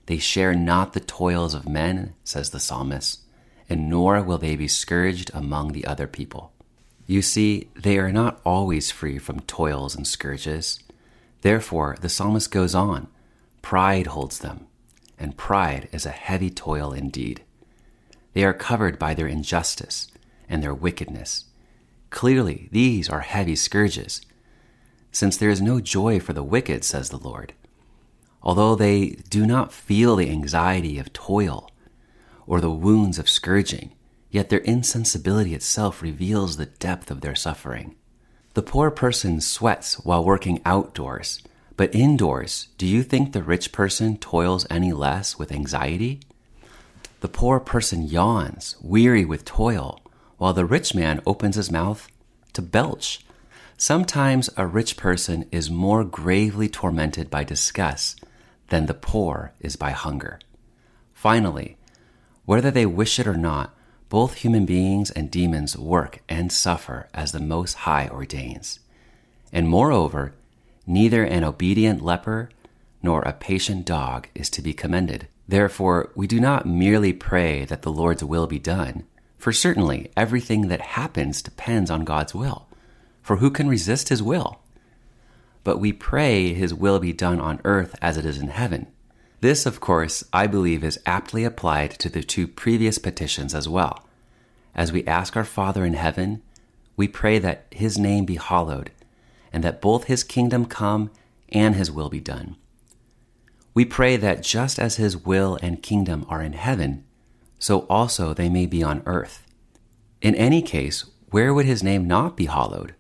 They 0.07 0.19
share 0.19 0.55
not 0.55 0.93
the 0.93 1.01
toils 1.01 1.55
of 1.55 1.69
men, 1.69 2.15
says 2.25 2.51
the 2.51 2.61
psalmist, 2.61 3.21
and 3.69 3.91
nor 3.91 4.23
will 4.23 4.39
they 4.39 4.57
be 4.57 4.69
scourged 4.69 5.31
among 5.35 5.73
the 5.73 5.87
other 5.87 6.07
people. 6.07 6.53
You 7.07 7.21
see, 7.21 7.69
they 7.75 7.99
are 7.99 8.13
not 8.13 8.41
always 8.45 8.91
free 8.91 9.19
from 9.19 9.41
toils 9.41 9.95
and 9.95 10.07
scourges. 10.07 10.79
Therefore, 11.43 11.97
the 12.01 12.09
psalmist 12.09 12.51
goes 12.51 12.75
on 12.75 13.09
pride 13.61 14.09
holds 14.09 14.41
them, 14.41 14.67
and 15.19 15.39
pride 15.39 15.89
is 15.91 16.05
a 16.05 16.11
heavy 16.11 16.51
toil 16.51 16.93
indeed. 16.93 17.43
They 18.35 18.45
are 18.45 18.53
covered 18.53 18.99
by 18.99 19.15
their 19.15 19.27
injustice 19.27 20.09
and 20.49 20.63
their 20.63 20.75
wickedness. 20.75 21.47
Clearly, 22.11 22.69
these 22.71 23.09
are 23.09 23.21
heavy 23.21 23.57
scourges, 23.57 24.21
since 25.11 25.37
there 25.37 25.51
is 25.51 25.63
no 25.63 25.81
joy 25.81 26.21
for 26.21 26.33
the 26.33 26.43
wicked, 26.43 26.85
says 26.85 27.09
the 27.09 27.17
Lord. 27.17 27.55
Although 28.43 28.75
they 28.75 29.11
do 29.31 29.47
not 29.47 29.73
feel 29.73 30.17
the 30.17 30.31
anxiety 30.31 30.99
of 30.99 31.13
toil 31.13 31.71
or 32.47 32.61
the 32.61 32.71
wounds 32.71 33.19
of 33.19 33.29
scourging, 33.29 33.93
yet 34.31 34.51
their 34.51 34.59
insensibility 34.61 35.55
itself 35.55 36.03
reveals 36.03 36.57
the 36.57 36.67
depth 36.67 37.11
of 37.11 37.21
their 37.21 37.35
suffering. 37.35 37.95
The 38.55 38.63
poor 38.63 38.91
person 38.91 39.41
sweats 39.41 39.95
while 40.01 40.25
working 40.25 40.61
outdoors, 40.65 41.41
but 41.77 41.95
indoors, 41.95 42.69
do 42.79 42.87
you 42.87 43.03
think 43.03 43.33
the 43.33 43.43
rich 43.43 43.73
person 43.73 44.17
toils 44.17 44.67
any 44.69 44.93
less 44.93 45.39
with 45.39 45.51
anxiety? 45.51 46.21
The 47.21 47.29
poor 47.29 47.61
person 47.61 48.03
yawns, 48.03 48.77
weary 48.83 49.25
with 49.25 49.45
toil, 49.45 50.01
while 50.37 50.53
the 50.53 50.67
rich 50.67 50.95
man 50.95 51.21
opens 51.27 51.57
his 51.57 51.71
mouth 51.71 52.09
to 52.53 52.63
belch. 52.63 53.25
Sometimes 53.77 54.51
a 54.57 54.67
rich 54.67 54.97
person 54.97 55.47
is 55.51 55.71
more 55.71 56.05
gravely 56.05 56.69
tormented 56.69 57.31
by 57.31 57.45
disgust 57.45 58.23
than 58.69 58.87
the 58.87 58.95
poor 58.95 59.53
is 59.61 59.77
by 59.77 59.91
hunger. 59.91 60.39
Finally, 61.13 61.77
whether 62.45 62.71
they 62.71 62.87
wish 62.87 63.19
it 63.19 63.27
or 63.27 63.37
not, 63.37 63.75
both 64.09 64.35
human 64.35 64.65
beings 64.65 65.11
and 65.11 65.31
demons 65.31 65.77
work 65.77 66.21
and 66.29 66.53
suffer 66.53 67.09
as 67.15 67.33
the 67.33 67.41
Most 67.41 67.75
High 67.75 68.09
ordains. 68.09 68.81
And 69.53 69.69
moreover, 69.69 70.35
neither 70.87 71.25
an 71.25 71.43
obedient 71.43 72.03
leper 72.03 72.51
nor 73.03 73.23
a 73.23 73.33
patient 73.33 73.87
dog 73.87 74.29
is 74.35 74.51
to 74.51 74.63
be 74.63 74.73
commended. 74.73 75.29
Therefore, 75.47 76.11
we 76.15 76.27
do 76.27 76.41
not 76.41 76.67
merely 76.67 77.13
pray 77.13 77.65
that 77.67 77.83
the 77.83 77.93
Lord's 77.93 78.25
will 78.25 78.47
be 78.47 78.59
done, 78.59 79.05
for 79.37 79.53
certainly 79.53 80.11
everything 80.17 80.69
that 80.69 80.81
happens 80.81 81.43
depends 81.43 81.91
on 81.91 82.05
God's 82.05 82.35
will. 82.35 82.67
For 83.23 83.37
who 83.37 83.51
can 83.51 83.69
resist 83.69 84.09
his 84.09 84.23
will? 84.23 84.61
But 85.63 85.79
we 85.79 85.93
pray 85.93 86.55
his 86.55 86.73
will 86.73 86.99
be 86.99 87.13
done 87.13 87.41
on 87.41 87.61
earth 87.65 87.95
as 88.01 88.17
it 88.17 88.25
is 88.25 88.39
in 88.39 88.49
heaven. 88.49 88.87
This, 89.41 89.67
of 89.67 89.81
course, 89.81 90.25
I 90.33 90.47
believe 90.47 90.83
is 90.83 91.01
aptly 91.05 91.45
applied 91.45 91.91
to 91.99 92.09
the 92.09 92.23
two 92.23 92.49
previous 92.49 92.97
petitions 92.97 93.55
as 93.55 93.69
well. 93.69 94.07
As 94.75 94.93
we 94.93 95.07
ask 95.07 95.37
our 95.37 95.45
Father 95.45 95.85
in 95.85 95.95
heaven, 95.95 96.43
we 96.97 97.09
pray 97.09 97.39
that 97.39 97.67
his 97.71 97.99
name 97.99 98.25
be 98.25 98.37
hallowed, 98.37 98.91
and 99.53 99.63
that 99.63 99.83
both 99.83 100.05
his 100.05 100.25
kingdom 100.25 100.65
come 100.65 101.11
and 101.51 101.75
his 101.75 101.91
will 101.91 102.09
be 102.09 102.21
done. 102.21 102.57
We 103.75 103.85
pray 103.85 104.17
that 104.17 104.43
just 104.43 104.79
as 104.79 104.97
his 104.97 105.17
will 105.17 105.59
and 105.61 105.83
kingdom 105.83 106.25
are 106.29 106.43
in 106.43 106.53
heaven, 106.55 107.05
so 107.59 107.81
also 107.91 108.33
they 108.33 108.49
may 108.49 108.67
be 108.67 108.83
on 108.83 109.03
earth. 109.05 109.45
In 110.23 110.35
any 110.37 110.63
case, 110.63 111.05
where 111.31 111.53
would 111.53 111.67
his 111.67 111.83
name 111.83 112.07
not 112.07 112.37
be 112.37 112.47
hallowed? 112.47 112.95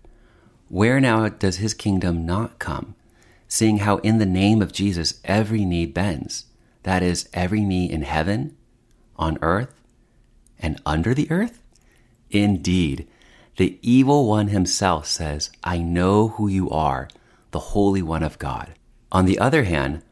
Where 0.69 1.01
now 1.01 1.29
does 1.29 1.57
his 1.59 1.75
kingdom 1.75 2.27
not 2.27 2.59
come? 2.59 2.97
seeing 3.55 3.79
how 3.79 3.99
in 3.99 4.19
the 4.19 4.27
name 4.27 4.61
of 4.61 4.73
Jesus 4.73 5.21
every 5.25 5.65
knee 5.65 5.87
bends, 5.87 6.47
that 6.83 7.05
is, 7.05 7.29
every 7.33 7.61
knee 7.61 7.89
in 7.89 8.03
heaven, 8.03 8.57
on 9.17 9.39
earth, 9.43 9.73
and 10.59 10.81
under 10.85 11.15
the 11.15 11.31
earth? 11.31 11.63
Indeed, 12.31 13.07
the 13.57 13.79
evil 13.81 14.27
one 14.27 14.49
himself 14.49 15.07
says, 15.07 15.51
I 15.63 15.79
know 15.79 16.29
who 16.29 16.49
you 16.49 16.69
are, 16.71 17.09
the 17.53 17.61
Holy 17.61 18.03
One 18.03 18.25
of 18.25 18.41
God. 18.41 18.75
On 19.13 19.25
the 19.25 19.39
other 19.39 19.63
hand, 19.63 20.03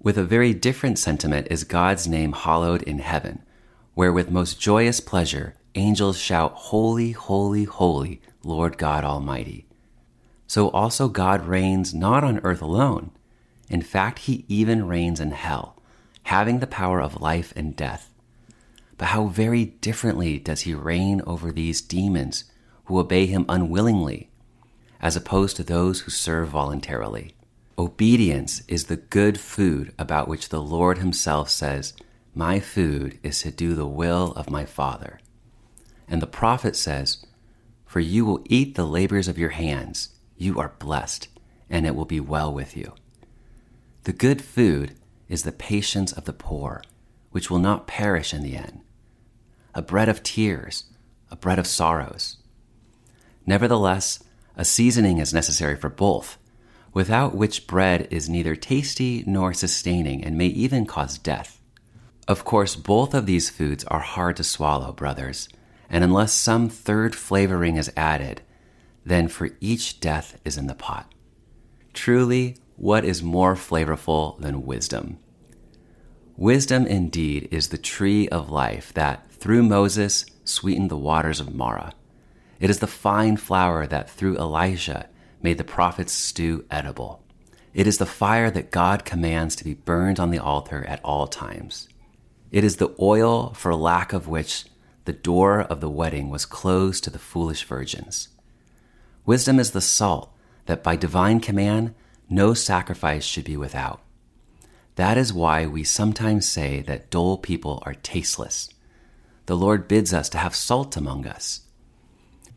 with 0.00 0.18
a 0.18 0.24
very 0.24 0.52
different 0.54 0.98
sentiment 0.98 1.46
is 1.50 1.64
God's 1.64 2.08
name 2.08 2.32
hallowed 2.32 2.82
in 2.82 2.98
heaven, 2.98 3.42
where 3.94 4.12
with 4.12 4.30
most 4.30 4.60
joyous 4.60 5.00
pleasure 5.00 5.54
angels 5.74 6.18
shout, 6.18 6.52
Holy, 6.54 7.12
holy, 7.12 7.64
holy, 7.64 8.20
Lord 8.42 8.78
God 8.78 9.04
Almighty 9.04 9.66
so 10.50 10.68
also 10.70 11.06
God 11.06 11.46
reigns 11.46 11.94
not 11.94 12.24
on 12.24 12.40
earth 12.42 12.60
alone. 12.60 13.12
In 13.68 13.82
fact, 13.82 14.18
he 14.18 14.44
even 14.48 14.88
reigns 14.88 15.20
in 15.20 15.30
hell, 15.30 15.80
having 16.24 16.58
the 16.58 16.66
power 16.66 17.00
of 17.00 17.20
life 17.20 17.52
and 17.54 17.76
death. 17.76 18.12
But 18.98 19.10
how 19.10 19.26
very 19.26 19.64
differently 19.64 20.40
does 20.40 20.62
he 20.62 20.74
reign 20.74 21.22
over 21.24 21.52
these 21.52 21.80
demons 21.80 22.50
who 22.86 22.98
obey 22.98 23.26
him 23.26 23.46
unwillingly, 23.48 24.28
as 25.00 25.14
opposed 25.14 25.54
to 25.54 25.62
those 25.62 26.00
who 26.00 26.10
serve 26.10 26.48
voluntarily. 26.48 27.32
Obedience 27.80 28.62
is 28.68 28.84
the 28.84 28.98
good 28.98 29.40
food 29.40 29.94
about 29.98 30.28
which 30.28 30.50
the 30.50 30.60
Lord 30.60 30.98
himself 30.98 31.48
says, 31.48 31.94
My 32.34 32.60
food 32.60 33.18
is 33.22 33.40
to 33.40 33.50
do 33.50 33.74
the 33.74 33.86
will 33.86 34.32
of 34.32 34.50
my 34.50 34.66
Father. 34.66 35.18
And 36.06 36.20
the 36.20 36.26
prophet 36.26 36.76
says, 36.76 37.24
For 37.86 38.00
you 38.00 38.26
will 38.26 38.44
eat 38.44 38.74
the 38.74 38.84
labors 38.84 39.28
of 39.28 39.38
your 39.38 39.48
hands 39.48 40.10
you 40.36 40.58
are 40.58 40.74
blessed, 40.78 41.28
and 41.70 41.86
it 41.86 41.94
will 41.94 42.04
be 42.04 42.20
well 42.20 42.52
with 42.52 42.76
you. 42.76 42.92
The 44.04 44.12
good 44.12 44.42
food 44.42 44.94
is 45.30 45.44
the 45.44 45.50
patience 45.50 46.12
of 46.12 46.26
the 46.26 46.34
poor, 46.34 46.82
which 47.30 47.50
will 47.50 47.58
not 47.58 47.86
perish 47.86 48.34
in 48.34 48.42
the 48.42 48.56
end. 48.56 48.82
A 49.74 49.80
bread 49.80 50.10
of 50.10 50.22
tears, 50.22 50.84
a 51.30 51.36
bread 51.36 51.58
of 51.58 51.66
sorrows. 51.66 52.36
Nevertheless, 53.46 54.22
a 54.54 54.66
seasoning 54.66 55.16
is 55.16 55.32
necessary 55.32 55.76
for 55.76 55.88
both, 55.88 56.36
without 56.92 57.34
which 57.34 57.66
bread 57.66 58.08
is 58.10 58.28
neither 58.28 58.56
tasty 58.56 59.22
nor 59.26 59.52
sustaining 59.52 60.24
and 60.24 60.36
may 60.36 60.46
even 60.46 60.86
cause 60.86 61.18
death. 61.18 61.60
Of 62.26 62.44
course, 62.44 62.76
both 62.76 63.14
of 63.14 63.26
these 63.26 63.50
foods 63.50 63.84
are 63.84 64.00
hard 64.00 64.36
to 64.36 64.44
swallow, 64.44 64.92
brothers, 64.92 65.48
and 65.88 66.04
unless 66.04 66.32
some 66.32 66.68
third 66.68 67.14
flavoring 67.14 67.76
is 67.76 67.92
added, 67.96 68.42
then 69.04 69.28
for 69.28 69.50
each 69.60 70.00
death 70.00 70.40
is 70.44 70.56
in 70.56 70.66
the 70.66 70.74
pot. 70.74 71.12
Truly, 71.92 72.56
what 72.76 73.04
is 73.04 73.22
more 73.22 73.54
flavorful 73.54 74.40
than 74.40 74.64
wisdom? 74.64 75.18
Wisdom 76.36 76.86
indeed 76.86 77.48
is 77.50 77.68
the 77.68 77.78
tree 77.78 78.28
of 78.28 78.50
life 78.50 78.94
that, 78.94 79.30
through 79.32 79.62
Moses, 79.62 80.24
sweetened 80.44 80.90
the 80.90 80.96
waters 80.96 81.40
of 81.40 81.54
Marah. 81.54 81.92
It 82.60 82.70
is 82.70 82.78
the 82.78 82.86
fine 82.86 83.36
flour 83.36 83.86
that, 83.86 84.08
through 84.08 84.38
Elijah, 84.38 85.08
made 85.42 85.58
the 85.58 85.64
prophet's 85.64 86.12
stew 86.12 86.64
edible. 86.70 87.22
It 87.72 87.86
is 87.86 87.98
the 87.98 88.06
fire 88.06 88.50
that 88.50 88.70
God 88.70 89.04
commands 89.04 89.54
to 89.56 89.64
be 89.64 89.74
burned 89.74 90.18
on 90.18 90.30
the 90.30 90.38
altar 90.38 90.84
at 90.86 91.02
all 91.04 91.26
times. 91.26 91.88
It 92.50 92.64
is 92.64 92.76
the 92.76 92.94
oil 93.00 93.52
for 93.54 93.74
lack 93.74 94.12
of 94.12 94.26
which 94.26 94.64
the 95.04 95.12
door 95.12 95.60
of 95.60 95.80
the 95.80 95.90
wedding 95.90 96.30
was 96.30 96.44
closed 96.44 97.04
to 97.04 97.10
the 97.10 97.18
foolish 97.18 97.64
virgins. 97.64 98.28
Wisdom 99.24 99.58
is 99.58 99.70
the 99.70 99.80
salt 99.80 100.32
that 100.66 100.82
by 100.82 100.96
divine 100.96 101.40
command 101.40 101.94
no 102.28 102.54
sacrifice 102.54 103.24
should 103.24 103.44
be 103.44 103.56
without. 103.56 104.00
That 104.96 105.16
is 105.16 105.32
why 105.32 105.66
we 105.66 105.84
sometimes 105.84 106.48
say 106.48 106.82
that 106.82 107.10
dull 107.10 107.38
people 107.38 107.82
are 107.86 107.94
tasteless. 107.94 108.68
The 109.46 109.56
Lord 109.56 109.88
bids 109.88 110.12
us 110.12 110.28
to 110.30 110.38
have 110.38 110.54
salt 110.54 110.96
among 110.96 111.26
us. 111.26 111.62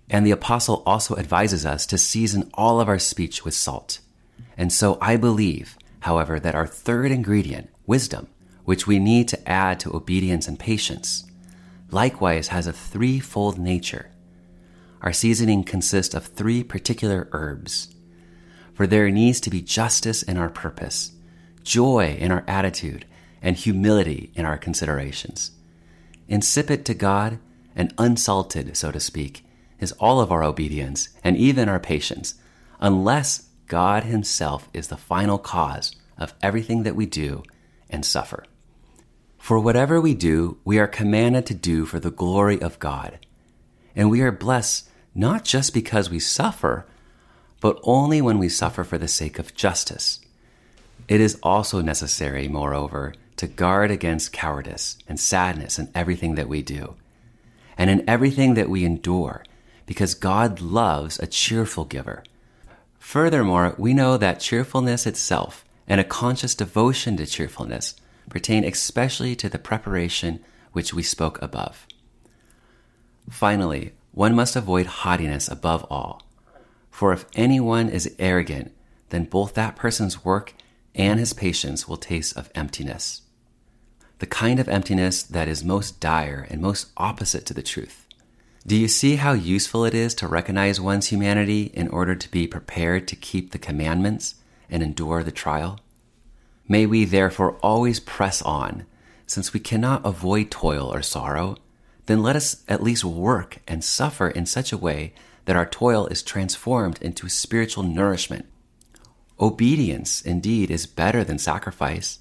And 0.10 0.26
the 0.26 0.32
apostle 0.32 0.84
also 0.86 1.16
advises 1.18 1.66
us 1.66 1.86
to 1.88 1.98
season 1.98 2.50
all 2.54 2.80
of 2.80 2.88
our 2.88 3.00
speech 3.00 3.46
with 3.46 3.54
salt. 3.54 4.00
And 4.58 4.72
so 4.72 4.98
I 5.02 5.18
believe, 5.18 5.78
however, 6.02 6.40
that 6.40 6.56
our 6.56 6.68
third 6.68 7.12
ingredient, 7.12 7.70
wisdom, 7.86 8.28
which 8.66 8.86
we 8.88 9.00
need 9.00 9.28
to 9.30 9.50
add 9.50 9.80
to 9.82 9.96
obedience 9.96 10.48
and 10.48 10.60
patience, 10.60 11.26
likewise 11.90 12.50
has 12.50 12.68
a 12.68 12.74
threefold 12.74 13.58
nature 13.58 14.10
our 15.04 15.12
seasoning 15.12 15.66
consists 15.66 16.16
of 16.16 16.26
three 16.26 16.64
particular 16.64 17.28
herbs. 17.34 17.94
For 18.74 18.88
there 18.88 19.12
needs 19.12 19.42
to 19.42 19.50
be 19.50 19.62
justice 19.62 20.24
in 20.24 20.38
our 20.38 20.50
purpose, 20.50 21.12
joy 21.62 22.16
in 22.18 22.32
our 22.32 22.46
attitude, 22.48 23.06
and 23.42 23.58
humility 23.58 24.32
in 24.34 24.46
our 24.46 24.58
considerations. 24.58 25.52
Insipid 26.30 26.86
to 26.86 26.94
God 26.94 27.38
and 27.76 27.94
unsalted, 27.98 28.76
so 28.78 28.92
to 28.92 29.00
speak, 29.00 29.46
is 29.80 29.92
all 29.94 30.20
of 30.20 30.32
our 30.32 30.44
obedience 30.44 31.10
and 31.24 31.38
even 31.38 31.70
our 31.70 31.80
patience, 31.80 32.36
unless 32.80 33.50
God 33.68 34.04
Himself 34.04 34.70
is 34.74 34.88
the 34.88 34.98
final 34.98 35.38
cause 35.38 35.96
of 36.18 36.34
everything 36.42 36.84
that 36.84 36.96
we 36.96 37.06
do 37.06 37.44
and 37.90 38.06
suffer. 38.06 38.46
For 39.38 39.60
whatever 39.60 40.00
we 40.00 40.14
do, 40.14 40.58
we 40.64 40.80
are 40.80 40.88
commanded 40.88 41.46
to 41.48 41.54
do 41.54 41.86
for 41.86 42.00
the 42.00 42.12
glory 42.12 42.62
of 42.62 42.80
God. 42.80 43.20
And 43.96 44.10
we 44.10 44.22
are 44.22 44.32
blessed 44.32 44.90
not 45.14 45.44
just 45.44 45.74
because 45.74 46.10
we 46.10 46.20
suffer, 46.20 46.86
but 47.60 47.80
only 47.84 48.22
when 48.22 48.40
we 48.40 48.50
suffer 48.50 48.84
for 48.84 48.98
the 48.98 49.08
sake 49.08 49.40
of 49.40 49.54
justice. 49.54 50.20
It 51.08 51.20
is 51.22 51.38
also 51.44 51.82
necessary, 51.82 52.48
moreover, 52.48 53.14
to 53.38 53.48
guard 53.48 53.92
against 53.92 54.32
cowardice 54.32 54.98
and 55.08 55.20
sadness 55.20 55.78
in 55.78 55.92
everything 55.94 56.36
that 56.36 56.48
we 56.48 56.62
do, 56.62 56.96
and 57.78 57.90
in 57.90 58.08
everything 58.08 58.54
that 58.54 58.70
we 58.70 58.86
endure, 58.86 59.44
because 59.86 60.14
God 60.14 60.62
loves 60.62 61.20
a 61.20 61.28
cheerful 61.28 61.86
giver. 61.86 62.24
Furthermore, 63.00 63.76
we 63.78 63.94
know 63.94 64.18
that 64.18 64.40
cheerfulness 64.40 65.06
itself 65.06 65.66
and 65.88 66.00
a 66.00 66.06
conscious 66.06 66.56
devotion 66.56 67.18
to 67.18 67.26
cheerfulness 67.26 67.96
pertain 68.30 68.64
especially 68.64 69.36
to 69.36 69.50
the 69.50 69.60
preparation 69.60 70.40
which 70.72 70.94
we 70.94 71.04
spoke 71.04 71.42
above. 71.42 71.86
Finally, 73.30 73.94
one 74.12 74.36
must 74.36 74.56
avoid 74.56 74.86
haughtiness 74.86 75.48
above 75.48 75.86
all. 75.90 76.22
For 76.90 77.12
if 77.12 77.26
anyone 77.36 77.90
is 77.90 78.16
arrogant, 78.20 78.72
then 79.10 79.26
both 79.26 79.54
that 79.54 79.76
person's 79.76 80.24
work 80.24 80.54
and 80.96 81.20
his 81.20 81.34
patience 81.34 81.88
will 81.88 81.98
taste 81.98 82.38
of 82.38 82.50
emptiness. 82.56 83.22
The 84.20 84.28
kind 84.28 84.60
of 84.60 84.70
emptiness 84.70 85.24
that 85.24 85.48
is 85.48 85.64
most 85.64 86.00
dire 86.00 86.48
and 86.50 86.62
most 86.62 86.92
opposite 86.98 87.46
to 87.48 87.54
the 87.54 87.64
truth. 87.64 88.03
Do 88.66 88.78
you 88.78 88.88
see 88.88 89.18
how 89.18 89.34
useful 89.34 89.84
it 89.84 89.94
is 89.94 90.16
to 90.16 90.28
recognize 90.28 90.80
one's 90.80 91.08
humanity 91.08 91.64
in 91.74 91.90
order 91.90 92.16
to 92.16 92.32
be 92.32 92.48
prepared 92.48 93.10
to 93.10 93.16
keep 93.18 93.52
the 93.52 93.58
commandments 93.58 94.36
and 94.70 94.82
endure 94.82 95.22
the 95.22 95.32
trial? 95.32 95.82
May 96.66 96.86
we 96.86 97.04
therefore 97.04 97.58
always 97.58 98.00
press 98.00 98.42
on, 98.42 98.86
since 99.28 99.52
we 99.52 99.60
cannot 99.60 100.06
avoid 100.06 100.50
toil 100.50 100.94
or 100.94 101.02
sorrow, 101.02 101.58
then 102.06 102.24
let 102.24 102.38
us 102.38 102.64
at 102.70 102.82
least 102.82 103.04
work 103.04 103.58
and 103.68 103.84
suffer 103.84 104.30
in 104.30 104.46
such 104.46 104.72
a 104.72 104.78
way 104.78 105.14
that 105.44 105.58
our 105.58 105.66
toil 105.66 106.08
is 106.08 106.24
transformed 106.24 107.02
into 107.02 107.28
spiritual 107.28 107.84
nourishment. 107.84 108.46
Obedience, 109.42 110.22
indeed, 110.22 110.72
is 110.72 110.86
better 110.86 111.26
than 111.26 111.38
sacrifice, 111.38 112.18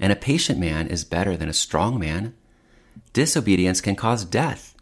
and 0.00 0.10
a 0.10 0.16
patient 0.16 0.58
man 0.58 0.86
is 0.86 1.04
better 1.04 1.36
than 1.36 1.50
a 1.50 1.52
strong 1.52 1.98
man. 1.98 2.32
Disobedience 3.12 3.82
can 3.82 3.96
cause 3.96 4.24
death, 4.24 4.73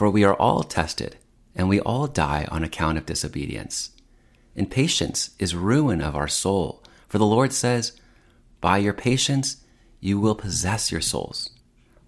for 0.00 0.08
we 0.08 0.24
are 0.24 0.36
all 0.36 0.62
tested, 0.62 1.18
and 1.54 1.68
we 1.68 1.78
all 1.78 2.06
die 2.06 2.48
on 2.50 2.64
account 2.64 2.96
of 2.96 3.04
disobedience. 3.04 3.90
Impatience 4.56 5.32
is 5.38 5.54
ruin 5.54 6.00
of 6.00 6.16
our 6.16 6.26
soul, 6.26 6.82
for 7.06 7.18
the 7.18 7.26
Lord 7.26 7.52
says, 7.52 7.92
By 8.62 8.78
your 8.78 8.94
patience 8.94 9.58
you 10.00 10.18
will 10.18 10.34
possess 10.34 10.90
your 10.90 11.02
souls. 11.02 11.50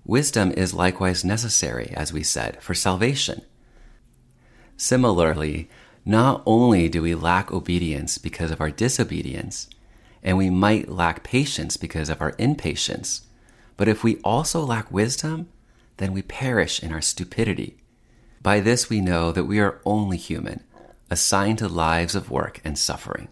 Wisdom 0.06 0.52
is 0.52 0.72
likewise 0.72 1.22
necessary, 1.22 1.92
as 1.94 2.14
we 2.14 2.22
said, 2.22 2.62
for 2.62 2.72
salvation. 2.72 3.42
Similarly, 4.78 5.68
not 6.02 6.42
only 6.46 6.88
do 6.88 7.02
we 7.02 7.14
lack 7.14 7.52
obedience 7.52 8.16
because 8.16 8.50
of 8.50 8.62
our 8.62 8.70
disobedience, 8.70 9.68
and 10.22 10.38
we 10.38 10.48
might 10.48 10.88
lack 10.88 11.22
patience 11.24 11.76
because 11.76 12.08
of 12.08 12.22
our 12.22 12.34
impatience, 12.38 13.26
but 13.76 13.86
if 13.86 14.02
we 14.02 14.16
also 14.24 14.64
lack 14.64 14.90
wisdom, 14.90 15.50
then 15.98 16.14
we 16.14 16.22
perish 16.22 16.82
in 16.82 16.90
our 16.90 17.02
stupidity. 17.02 17.76
By 18.42 18.60
this 18.60 18.90
we 18.90 19.00
know 19.00 19.32
that 19.32 19.44
we 19.44 19.60
are 19.60 19.80
only 19.84 20.16
human, 20.16 20.64
assigned 21.10 21.58
to 21.58 21.68
lives 21.68 22.14
of 22.14 22.30
work 22.30 22.60
and 22.64 22.78
suffering. 22.78 23.28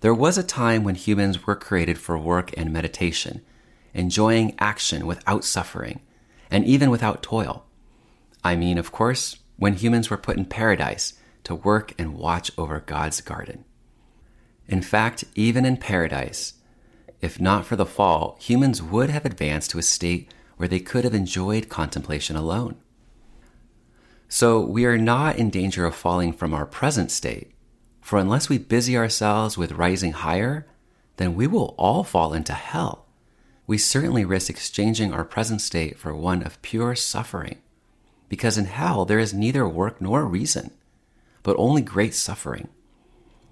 There 0.00 0.14
was 0.14 0.36
a 0.36 0.42
time 0.42 0.84
when 0.84 0.94
humans 0.94 1.46
were 1.46 1.56
created 1.56 1.98
for 1.98 2.18
work 2.18 2.56
and 2.56 2.72
meditation 2.72 3.42
enjoying 3.94 4.54
action 4.58 5.06
without 5.06 5.44
suffering, 5.44 6.00
and 6.50 6.64
even 6.64 6.90
without 6.90 7.22
toil. 7.22 7.64
I 8.44 8.56
mean, 8.56 8.78
of 8.78 8.92
course, 8.92 9.38
when 9.56 9.74
humans 9.74 10.08
were 10.08 10.16
put 10.16 10.36
in 10.36 10.44
paradise 10.44 11.14
to 11.44 11.54
work 11.54 11.92
and 11.98 12.14
watch 12.14 12.50
over 12.56 12.80
God's 12.80 13.20
garden. 13.20 13.64
In 14.68 14.82
fact, 14.82 15.24
even 15.34 15.64
in 15.64 15.76
paradise, 15.76 16.54
if 17.20 17.40
not 17.40 17.66
for 17.66 17.74
the 17.74 17.86
fall, 17.86 18.36
humans 18.40 18.82
would 18.82 19.10
have 19.10 19.24
advanced 19.24 19.70
to 19.72 19.78
a 19.78 19.82
state 19.82 20.32
where 20.56 20.68
they 20.68 20.80
could 20.80 21.04
have 21.04 21.14
enjoyed 21.14 21.68
contemplation 21.68 22.36
alone. 22.36 22.76
So 24.28 24.60
we 24.60 24.84
are 24.84 24.98
not 24.98 25.36
in 25.36 25.50
danger 25.50 25.86
of 25.86 25.94
falling 25.94 26.32
from 26.32 26.54
our 26.54 26.66
present 26.66 27.10
state, 27.10 27.52
for 28.00 28.18
unless 28.18 28.48
we 28.48 28.58
busy 28.58 28.96
ourselves 28.96 29.58
with 29.58 29.72
rising 29.72 30.12
higher, 30.12 30.66
then 31.16 31.34
we 31.34 31.46
will 31.46 31.74
all 31.78 32.04
fall 32.04 32.32
into 32.32 32.52
hell 32.52 33.08
we 33.68 33.76
certainly 33.76 34.24
risk 34.24 34.48
exchanging 34.48 35.12
our 35.12 35.26
present 35.26 35.60
state 35.60 35.98
for 35.98 36.16
one 36.16 36.42
of 36.42 36.60
pure 36.62 36.96
suffering. 36.96 37.58
Because 38.30 38.56
in 38.56 38.64
hell 38.64 39.04
there 39.04 39.18
is 39.18 39.34
neither 39.34 39.68
work 39.68 40.00
nor 40.00 40.24
reason, 40.24 40.70
but 41.42 41.56
only 41.58 41.82
great 41.82 42.14
suffering. 42.14 42.68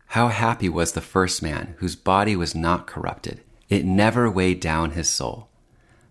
How 0.07 0.29
happy 0.29 0.71
was 0.71 0.93
the 0.93 1.03
first 1.03 1.43
man 1.43 1.75
whose 1.79 1.97
body 1.97 2.35
was 2.35 2.55
not 2.55 2.87
corrupted. 2.87 3.43
It 3.69 3.85
never 3.85 4.31
weighed 4.31 4.61
down 4.61 4.93
his 4.93 5.11
soul. 5.11 5.51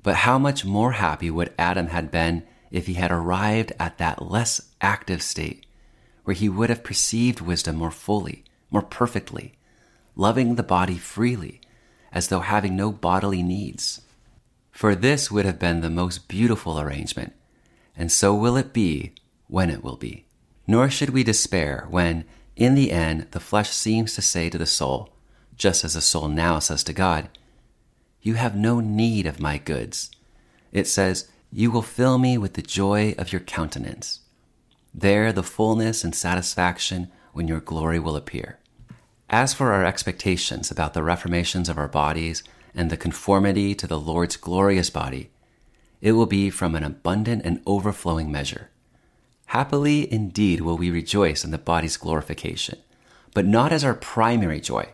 But 0.04 0.18
how 0.18 0.38
much 0.38 0.64
more 0.64 0.92
happy 0.92 1.32
would 1.32 1.54
Adam 1.58 1.88
had 1.88 2.12
been 2.12 2.44
if 2.72 2.88
he 2.88 2.96
had 2.96 3.12
arrived 3.12 3.74
at 3.80 3.98
that 3.98 4.22
less 4.22 4.62
active 4.82 5.22
state, 5.22 5.66
where 6.24 6.36
he 6.36 6.50
would 6.50 6.70
have 6.70 6.84
perceived 6.84 7.42
wisdom 7.42 7.76
more 7.76 7.92
fully, 7.92 8.44
more 8.72 8.82
perfectly, 8.82 9.54
loving 10.16 10.56
the 10.56 10.64
body 10.64 10.98
freely, 10.98 11.62
as 12.12 12.30
though 12.30 12.40
having 12.40 12.76
no 12.76 12.92
bodily 12.92 13.44
needs. 13.44 14.02
For 14.72 14.96
this 14.96 15.32
would 15.32 15.46
have 15.46 15.60
been 15.60 15.82
the 15.82 15.90
most 15.90 16.28
beautiful 16.28 16.80
arrangement, 16.80 17.34
and 17.96 18.12
so 18.12 18.34
will 18.34 18.58
it 18.58 18.74
be 18.74 19.14
when 19.48 19.70
it 19.70 19.84
will 19.84 19.98
be. 19.98 20.26
Nor 20.68 20.90
should 20.90 21.12
we 21.12 21.24
despair 21.24 21.86
when, 21.90 22.26
in 22.56 22.76
the 22.76 22.92
end, 22.92 23.28
the 23.32 23.40
flesh 23.40 23.70
seems 23.70 24.16
to 24.16 24.22
say 24.22 24.50
to 24.50 24.58
the 24.58 24.66
soul, 24.66 25.14
just 25.56 25.84
as 25.84 25.94
the 25.94 26.02
soul 26.02 26.28
now 26.28 26.60
says 26.60 26.84
to 26.86 26.94
God, 26.94 27.30
You 28.22 28.34
have 28.34 28.56
no 28.56 28.80
need 28.80 29.26
of 29.26 29.40
my 29.40 29.58
goods. 29.58 30.12
It 30.72 30.88
says, 30.88 31.30
You 31.52 31.72
will 31.72 31.82
fill 31.82 32.18
me 32.18 32.38
with 32.38 32.54
the 32.54 32.62
joy 32.62 33.16
of 33.18 33.32
your 33.32 33.42
countenance. 33.42 34.20
There, 34.94 35.32
the 35.32 35.44
fullness 35.44 36.04
and 36.04 36.16
satisfaction 36.16 37.12
when 37.34 37.48
your 37.48 37.60
glory 37.60 38.00
will 38.00 38.16
appear. 38.16 38.60
As 39.30 39.54
for 39.54 39.74
our 39.74 39.84
expectations 39.84 40.70
about 40.70 40.94
the 40.94 41.04
reformations 41.04 41.68
of 41.68 41.78
our 41.78 41.88
bodies 41.88 42.44
and 42.74 42.90
the 42.90 42.98
conformity 42.98 43.74
to 43.76 43.88
the 43.88 44.00
Lord's 44.00 44.38
glorious 44.38 44.90
body, 44.90 45.32
it 46.02 46.12
will 46.12 46.28
be 46.28 46.50
from 46.50 46.76
an 46.76 46.84
abundant 46.84 47.44
and 47.44 47.62
overflowing 47.66 48.32
measure. 48.32 48.70
Happily 49.48 50.12
indeed 50.12 50.62
will 50.62 50.78
we 50.78 50.92
rejoice 50.92 51.44
in 51.44 51.52
the 51.52 51.58
body's 51.58 51.98
glorification, 51.98 52.80
but 53.34 53.46
not 53.46 53.72
as 53.72 53.84
our 53.84 53.94
primary 53.94 54.60
joy. 54.60 54.90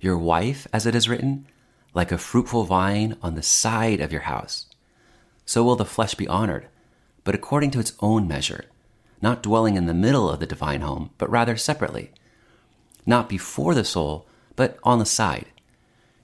Your 0.00 0.16
wife, 0.16 0.66
as 0.72 0.86
it 0.86 0.94
is 0.94 1.08
written, 1.08 1.46
like 1.92 2.12
a 2.12 2.18
fruitful 2.18 2.64
vine 2.64 3.16
on 3.22 3.34
the 3.34 3.42
side 3.42 4.00
of 4.00 4.12
your 4.12 4.22
house. 4.22 4.66
So 5.48 5.64
will 5.64 5.76
the 5.76 5.86
flesh 5.86 6.14
be 6.14 6.28
honored, 6.28 6.68
but 7.24 7.34
according 7.34 7.70
to 7.70 7.80
its 7.80 7.94
own 8.00 8.28
measure, 8.28 8.66
not 9.22 9.42
dwelling 9.42 9.76
in 9.76 9.86
the 9.86 9.94
middle 9.94 10.28
of 10.28 10.40
the 10.40 10.46
divine 10.46 10.82
home, 10.82 11.08
but 11.16 11.30
rather 11.30 11.56
separately 11.56 12.12
not 13.06 13.30
before 13.30 13.74
the 13.74 13.82
soul, 13.82 14.26
but 14.54 14.78
on 14.84 14.98
the 14.98 15.06
side. 15.06 15.46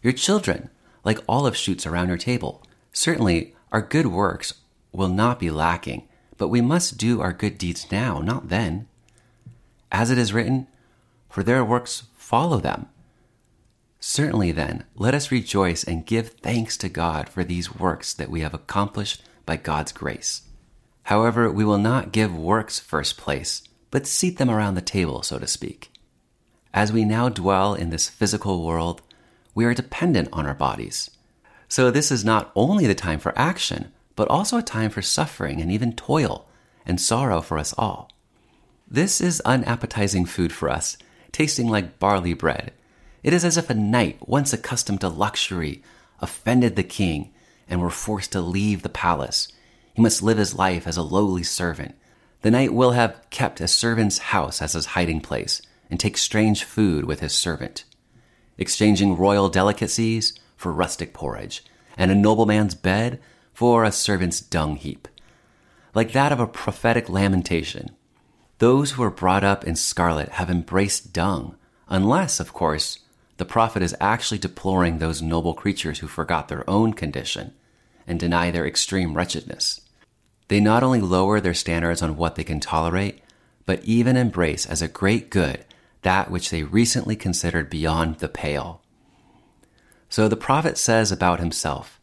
Your 0.02 0.12
children, 0.12 0.68
like 1.02 1.24
olive 1.26 1.56
shoots 1.56 1.86
around 1.86 2.08
your 2.08 2.18
table. 2.18 2.62
Certainly, 2.92 3.54
our 3.72 3.80
good 3.80 4.08
works 4.08 4.52
will 4.92 5.08
not 5.08 5.40
be 5.40 5.50
lacking, 5.50 6.06
but 6.36 6.48
we 6.48 6.60
must 6.60 6.98
do 6.98 7.22
our 7.22 7.32
good 7.32 7.56
deeds 7.56 7.90
now, 7.90 8.20
not 8.20 8.50
then. 8.50 8.86
As 9.90 10.10
it 10.10 10.18
is 10.18 10.34
written, 10.34 10.66
for 11.30 11.42
their 11.42 11.64
works 11.64 12.02
follow 12.14 12.58
them. 12.60 12.88
Certainly, 14.06 14.52
then, 14.52 14.84
let 14.96 15.14
us 15.14 15.30
rejoice 15.30 15.82
and 15.82 16.04
give 16.04 16.28
thanks 16.28 16.76
to 16.76 16.90
God 16.90 17.26
for 17.26 17.42
these 17.42 17.74
works 17.74 18.12
that 18.12 18.28
we 18.28 18.42
have 18.42 18.52
accomplished 18.52 19.22
by 19.46 19.56
God's 19.56 19.92
grace. 19.92 20.42
However, 21.04 21.50
we 21.50 21.64
will 21.64 21.78
not 21.78 22.12
give 22.12 22.36
works 22.36 22.78
first 22.78 23.16
place, 23.16 23.62
but 23.90 24.06
seat 24.06 24.36
them 24.36 24.50
around 24.50 24.74
the 24.74 24.82
table, 24.82 25.22
so 25.22 25.38
to 25.38 25.46
speak. 25.46 25.90
As 26.74 26.92
we 26.92 27.06
now 27.06 27.30
dwell 27.30 27.72
in 27.72 27.88
this 27.88 28.10
physical 28.10 28.62
world, 28.62 29.00
we 29.54 29.64
are 29.64 29.72
dependent 29.72 30.28
on 30.34 30.44
our 30.44 30.54
bodies. 30.54 31.08
So, 31.66 31.90
this 31.90 32.12
is 32.12 32.26
not 32.26 32.52
only 32.54 32.86
the 32.86 32.94
time 32.94 33.18
for 33.18 33.36
action, 33.38 33.90
but 34.16 34.28
also 34.28 34.58
a 34.58 34.62
time 34.62 34.90
for 34.90 35.00
suffering 35.00 35.62
and 35.62 35.72
even 35.72 35.94
toil 35.94 36.46
and 36.84 37.00
sorrow 37.00 37.40
for 37.40 37.56
us 37.56 37.74
all. 37.78 38.10
This 38.86 39.22
is 39.22 39.40
unappetizing 39.46 40.26
food 40.26 40.52
for 40.52 40.68
us, 40.68 40.98
tasting 41.32 41.68
like 41.68 41.98
barley 41.98 42.34
bread. 42.34 42.72
It 43.24 43.32
is 43.32 43.42
as 43.42 43.56
if 43.56 43.70
a 43.70 43.74
knight, 43.74 44.18
once 44.28 44.52
accustomed 44.52 45.00
to 45.00 45.08
luxury, 45.08 45.82
offended 46.20 46.76
the 46.76 46.82
king 46.82 47.32
and 47.66 47.80
were 47.80 47.88
forced 47.88 48.32
to 48.32 48.42
leave 48.42 48.82
the 48.82 48.90
palace. 48.90 49.48
He 49.94 50.02
must 50.02 50.22
live 50.22 50.36
his 50.36 50.54
life 50.54 50.86
as 50.86 50.98
a 50.98 51.02
lowly 51.02 51.42
servant. 51.42 51.94
The 52.42 52.50
knight 52.50 52.74
will 52.74 52.90
have 52.90 53.18
kept 53.30 53.62
a 53.62 53.66
servant's 53.66 54.18
house 54.18 54.60
as 54.60 54.74
his 54.74 54.86
hiding 54.86 55.22
place 55.22 55.62
and 55.90 55.98
take 55.98 56.18
strange 56.18 56.64
food 56.64 57.06
with 57.06 57.20
his 57.20 57.32
servant, 57.32 57.84
exchanging 58.58 59.16
royal 59.16 59.48
delicacies 59.48 60.38
for 60.54 60.70
rustic 60.70 61.14
porridge, 61.14 61.64
and 61.96 62.10
a 62.10 62.14
nobleman's 62.14 62.74
bed 62.74 63.20
for 63.54 63.84
a 63.84 63.92
servant's 63.92 64.40
dung 64.40 64.76
heap, 64.76 65.08
like 65.94 66.12
that 66.12 66.32
of 66.32 66.40
a 66.40 66.46
prophetic 66.46 67.08
lamentation. 67.08 67.96
Those 68.58 68.92
who 68.92 69.02
are 69.02 69.10
brought 69.10 69.44
up 69.44 69.64
in 69.64 69.76
scarlet 69.76 70.30
have 70.30 70.50
embraced 70.50 71.14
dung, 71.14 71.56
unless, 71.88 72.38
of 72.38 72.52
course, 72.52 72.98
the 73.36 73.44
prophet 73.44 73.82
is 73.82 73.96
actually 74.00 74.38
deploring 74.38 74.98
those 74.98 75.22
noble 75.22 75.54
creatures 75.54 75.98
who 75.98 76.06
forgot 76.06 76.48
their 76.48 76.68
own 76.68 76.92
condition 76.92 77.52
and 78.06 78.20
deny 78.20 78.50
their 78.50 78.66
extreme 78.66 79.14
wretchedness. 79.14 79.80
They 80.48 80.60
not 80.60 80.82
only 80.82 81.00
lower 81.00 81.40
their 81.40 81.54
standards 81.54 82.02
on 82.02 82.16
what 82.16 82.36
they 82.36 82.44
can 82.44 82.60
tolerate, 82.60 83.22
but 83.66 83.82
even 83.84 84.16
embrace 84.16 84.66
as 84.66 84.82
a 84.82 84.88
great 84.88 85.30
good 85.30 85.64
that 86.02 86.30
which 86.30 86.50
they 86.50 86.62
recently 86.62 87.16
considered 87.16 87.70
beyond 87.70 88.16
the 88.16 88.28
pale. 88.28 88.82
So 90.08 90.28
the 90.28 90.36
prophet 90.36 90.78
says 90.78 91.10
about 91.10 91.40
himself, 91.40 91.98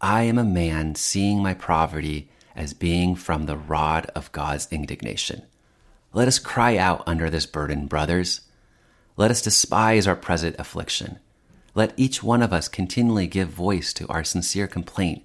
I 0.00 0.22
am 0.22 0.38
a 0.38 0.44
man 0.44 0.94
seeing 0.94 1.42
my 1.42 1.54
poverty 1.54 2.30
as 2.56 2.72
being 2.72 3.14
from 3.14 3.44
the 3.44 3.56
rod 3.56 4.06
of 4.14 4.32
God's 4.32 4.66
indignation. 4.72 5.42
Let 6.12 6.28
us 6.28 6.38
cry 6.38 6.78
out 6.78 7.04
under 7.06 7.28
this 7.28 7.44
burden, 7.44 7.86
brothers. 7.86 8.40
Let 9.16 9.30
us 9.30 9.40
despise 9.40 10.06
our 10.06 10.16
present 10.16 10.56
affliction. 10.58 11.18
Let 11.74 11.94
each 11.96 12.22
one 12.22 12.42
of 12.42 12.52
us 12.52 12.68
continually 12.68 13.26
give 13.26 13.48
voice 13.48 13.92
to 13.94 14.06
our 14.08 14.24
sincere 14.24 14.66
complaint, 14.66 15.22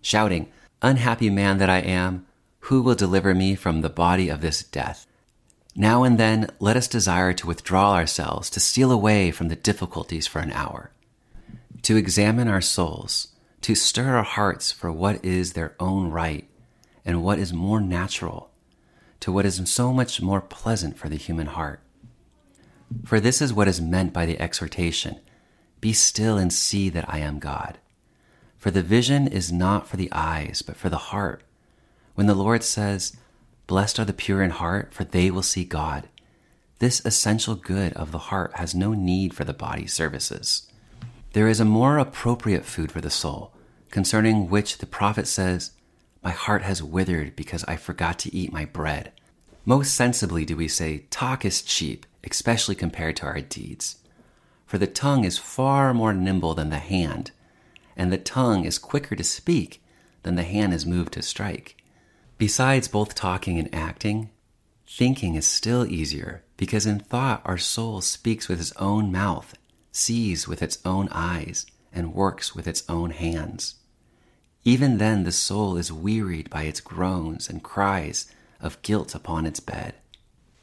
shouting, 0.00 0.48
Unhappy 0.82 1.30
man 1.30 1.58
that 1.58 1.70
I 1.70 1.78
am, 1.78 2.26
who 2.60 2.82
will 2.82 2.94
deliver 2.94 3.34
me 3.34 3.54
from 3.54 3.80
the 3.80 3.88
body 3.88 4.28
of 4.28 4.40
this 4.40 4.62
death? 4.62 5.06
Now 5.74 6.04
and 6.04 6.18
then, 6.18 6.48
let 6.60 6.76
us 6.76 6.86
desire 6.86 7.32
to 7.32 7.46
withdraw 7.46 7.94
ourselves, 7.94 8.48
to 8.50 8.60
steal 8.60 8.92
away 8.92 9.32
from 9.32 9.48
the 9.48 9.56
difficulties 9.56 10.26
for 10.26 10.38
an 10.38 10.52
hour, 10.52 10.92
to 11.82 11.96
examine 11.96 12.46
our 12.46 12.60
souls, 12.60 13.28
to 13.62 13.74
stir 13.74 14.16
our 14.16 14.22
hearts 14.22 14.70
for 14.70 14.92
what 14.92 15.24
is 15.24 15.54
their 15.54 15.74
own 15.80 16.10
right 16.10 16.48
and 17.04 17.24
what 17.24 17.38
is 17.38 17.52
more 17.52 17.80
natural, 17.80 18.50
to 19.20 19.32
what 19.32 19.46
is 19.46 19.60
so 19.68 19.92
much 19.92 20.22
more 20.22 20.40
pleasant 20.40 20.96
for 20.96 21.08
the 21.08 21.16
human 21.16 21.46
heart. 21.46 21.80
For 23.04 23.20
this 23.20 23.42
is 23.42 23.52
what 23.52 23.68
is 23.68 23.80
meant 23.80 24.12
by 24.12 24.26
the 24.26 24.40
exhortation 24.40 25.20
Be 25.80 25.92
still 25.92 26.38
and 26.38 26.52
see 26.52 26.88
that 26.90 27.08
I 27.08 27.18
am 27.18 27.38
God. 27.38 27.78
For 28.56 28.70
the 28.70 28.82
vision 28.82 29.28
is 29.28 29.52
not 29.52 29.86
for 29.86 29.96
the 29.96 30.10
eyes, 30.12 30.62
but 30.62 30.76
for 30.76 30.88
the 30.88 30.96
heart. 30.96 31.42
When 32.14 32.26
the 32.26 32.34
Lord 32.34 32.62
says, 32.62 33.16
Blessed 33.66 33.98
are 33.98 34.04
the 34.04 34.12
pure 34.12 34.42
in 34.42 34.50
heart, 34.50 34.94
for 34.94 35.04
they 35.04 35.30
will 35.30 35.42
see 35.42 35.64
God. 35.64 36.08
This 36.78 37.04
essential 37.04 37.54
good 37.54 37.92
of 37.94 38.10
the 38.12 38.30
heart 38.30 38.56
has 38.56 38.74
no 38.74 38.92
need 38.92 39.34
for 39.34 39.44
the 39.44 39.52
body's 39.52 39.92
services. 39.92 40.70
There 41.32 41.48
is 41.48 41.60
a 41.60 41.64
more 41.64 41.98
appropriate 41.98 42.64
food 42.64 42.92
for 42.92 43.00
the 43.00 43.10
soul, 43.10 43.52
concerning 43.90 44.48
which 44.48 44.78
the 44.78 44.86
prophet 44.86 45.26
says, 45.26 45.72
My 46.22 46.30
heart 46.30 46.62
has 46.62 46.82
withered 46.82 47.36
because 47.36 47.64
I 47.64 47.76
forgot 47.76 48.18
to 48.20 48.34
eat 48.34 48.52
my 48.52 48.64
bread. 48.64 49.12
Most 49.64 49.94
sensibly 49.94 50.44
do 50.44 50.56
we 50.56 50.68
say, 50.68 51.06
Talk 51.10 51.44
is 51.44 51.62
cheap, 51.62 52.06
especially 52.28 52.74
compared 52.74 53.16
to 53.16 53.26
our 53.26 53.40
deeds. 53.40 53.98
For 54.66 54.78
the 54.78 54.86
tongue 54.86 55.24
is 55.24 55.38
far 55.38 55.92
more 55.94 56.12
nimble 56.12 56.54
than 56.54 56.70
the 56.70 56.78
hand, 56.78 57.30
and 57.96 58.12
the 58.12 58.18
tongue 58.18 58.64
is 58.64 58.78
quicker 58.78 59.14
to 59.14 59.24
speak 59.24 59.82
than 60.22 60.34
the 60.34 60.42
hand 60.42 60.74
is 60.74 60.86
moved 60.86 61.12
to 61.14 61.22
strike. 61.22 61.76
Besides 62.38 62.88
both 62.88 63.14
talking 63.14 63.58
and 63.58 63.72
acting, 63.74 64.30
thinking 64.86 65.34
is 65.34 65.46
still 65.46 65.86
easier 65.86 66.42
because 66.56 66.86
in 66.86 66.98
thought 66.98 67.42
our 67.44 67.58
soul 67.58 68.00
speaks 68.00 68.48
with 68.48 68.60
its 68.60 68.72
own 68.76 69.12
mouth, 69.12 69.54
sees 69.92 70.48
with 70.48 70.62
its 70.62 70.78
own 70.84 71.08
eyes, 71.12 71.66
and 71.92 72.14
works 72.14 72.54
with 72.54 72.66
its 72.66 72.82
own 72.88 73.10
hands. 73.10 73.76
Even 74.64 74.98
then, 74.98 75.24
the 75.24 75.32
soul 75.32 75.76
is 75.76 75.92
wearied 75.92 76.48
by 76.48 76.62
its 76.62 76.80
groans 76.80 77.48
and 77.48 77.62
cries 77.62 78.32
of 78.60 78.80
guilt 78.82 79.14
upon 79.14 79.46
its 79.46 79.60
bed. 79.60 79.94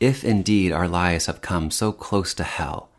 If 0.01 0.23
indeed 0.23 0.71
our 0.71 0.87
lives 0.87 1.27
have 1.27 1.43
come 1.43 1.69
so 1.69 1.91
close 1.91 2.33
to 2.33 2.43
hell, 2.43 2.89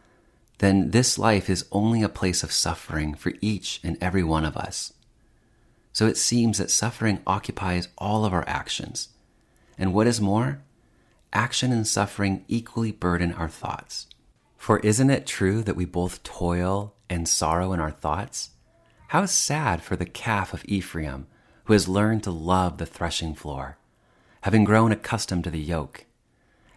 then 0.59 0.93
this 0.93 1.19
life 1.19 1.51
is 1.51 1.67
only 1.73 2.05
a 2.05 2.09
place 2.09 2.45
of 2.45 2.53
suffering 2.53 3.17
for 3.17 3.33
each 3.41 3.81
and 3.83 3.99
every 4.01 4.23
one 4.23 4.45
of 4.45 4.57
us. 4.57 4.93
So 5.93 6.07
it 6.07 6.17
seems 6.17 6.59
that 6.59 6.71
suffering 6.71 7.19
occupies 7.27 7.89
all 7.99 8.25
of 8.25 8.33
our 8.33 8.45
actions. 8.47 9.09
And 9.77 9.93
what 9.93 10.07
is 10.07 10.21
more, 10.21 10.63
action 11.33 11.73
and 11.73 11.89
suffering 11.89 12.45
equally 12.47 12.93
burden 12.93 13.33
our 13.33 13.49
thoughts. 13.49 14.07
For 14.57 14.79
isn't 14.79 15.11
it 15.11 15.27
true 15.27 15.65
that 15.65 15.75
we 15.75 15.85
both 15.85 16.23
toil 16.23 16.95
and 17.11 17.29
sorrow 17.29 17.73
in 17.73 17.81
our 17.81 17.91
thoughts? 17.91 18.51
How 19.09 19.27
sad 19.27 19.83
for 19.83 19.97
the 19.97 20.07
calf 20.07 20.55
of 20.55 20.65
Ephraim, 20.69 21.27
who 21.65 21.73
has 21.73 21.89
learned 21.89 22.23
to 22.23 22.31
love 22.31 22.79
the 22.79 22.87
threshing 22.87 23.35
floor, 23.35 23.77
having 24.43 24.63
grown 24.63 24.93
accustomed 24.93 25.43
to 25.43 25.51
the 25.51 25.59
yoke, 25.59 26.07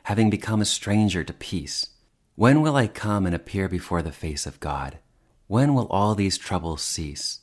having 0.06 0.30
become 0.30 0.62
a 0.62 0.66
stranger 0.66 1.24
to 1.24 1.34
peace. 1.34 1.88
When 2.36 2.62
will 2.62 2.76
I 2.76 2.88
come 2.88 3.26
and 3.26 3.34
appear 3.34 3.68
before 3.68 4.04
the 4.04 4.12
face 4.12 4.46
of 4.46 4.60
God? 4.60 5.00
When 5.48 5.74
will 5.74 5.88
all 5.88 6.14
these 6.14 6.38
troubles 6.38 6.84
cease? 6.84 7.40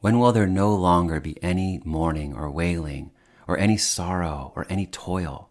When 0.00 0.18
will 0.18 0.32
there 0.32 0.48
no 0.48 0.74
longer 0.74 1.20
be 1.20 1.40
any 1.42 1.80
mourning 1.84 2.34
or 2.34 2.50
wailing, 2.50 3.12
or 3.46 3.56
any 3.56 3.76
sorrow 3.76 4.52
or 4.56 4.66
any 4.68 4.86
toil? 4.86 5.50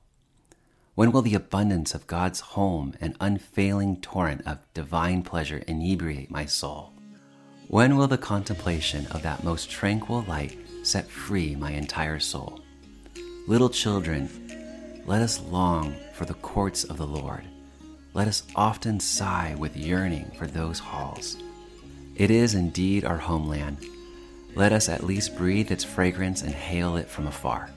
When 0.93 1.13
will 1.13 1.21
the 1.21 1.35
abundance 1.35 1.95
of 1.95 2.07
God's 2.07 2.41
home 2.41 2.95
and 2.99 3.15
unfailing 3.21 4.01
torrent 4.01 4.41
of 4.45 4.57
divine 4.73 5.23
pleasure 5.23 5.63
inebriate 5.67 6.29
my 6.29 6.45
soul? 6.45 6.91
When 7.69 7.95
will 7.95 8.07
the 8.07 8.17
contemplation 8.17 9.07
of 9.07 9.21
that 9.21 9.45
most 9.45 9.69
tranquil 9.69 10.25
light 10.27 10.57
set 10.83 11.07
free 11.07 11.55
my 11.55 11.71
entire 11.71 12.19
soul? 12.19 12.59
Little 13.47 13.69
children, 13.69 15.03
let 15.05 15.21
us 15.21 15.39
long 15.39 15.95
for 16.19 16.25
the 16.25 16.33
courts 16.35 16.83
of 16.83 16.97
the 16.97 17.07
Lord. 17.07 17.45
Let 18.13 18.27
us 18.27 18.43
often 18.53 18.99
sigh 18.99 19.55
with 19.57 19.77
yearning 19.77 20.29
for 20.37 20.47
those 20.47 20.77
halls. 20.77 21.37
It 22.17 22.29
is 22.29 22.53
indeed 22.53 23.05
our 23.05 23.17
homeland 23.17 23.77
let 24.55 24.73
us 24.73 24.89
at 24.89 25.03
least 25.03 25.37
breathe 25.37 25.71
its 25.71 25.83
fragrance 25.83 26.41
and 26.41 26.53
hail 26.53 26.97
it 26.97 27.07
from 27.07 27.27
afar. 27.27 27.69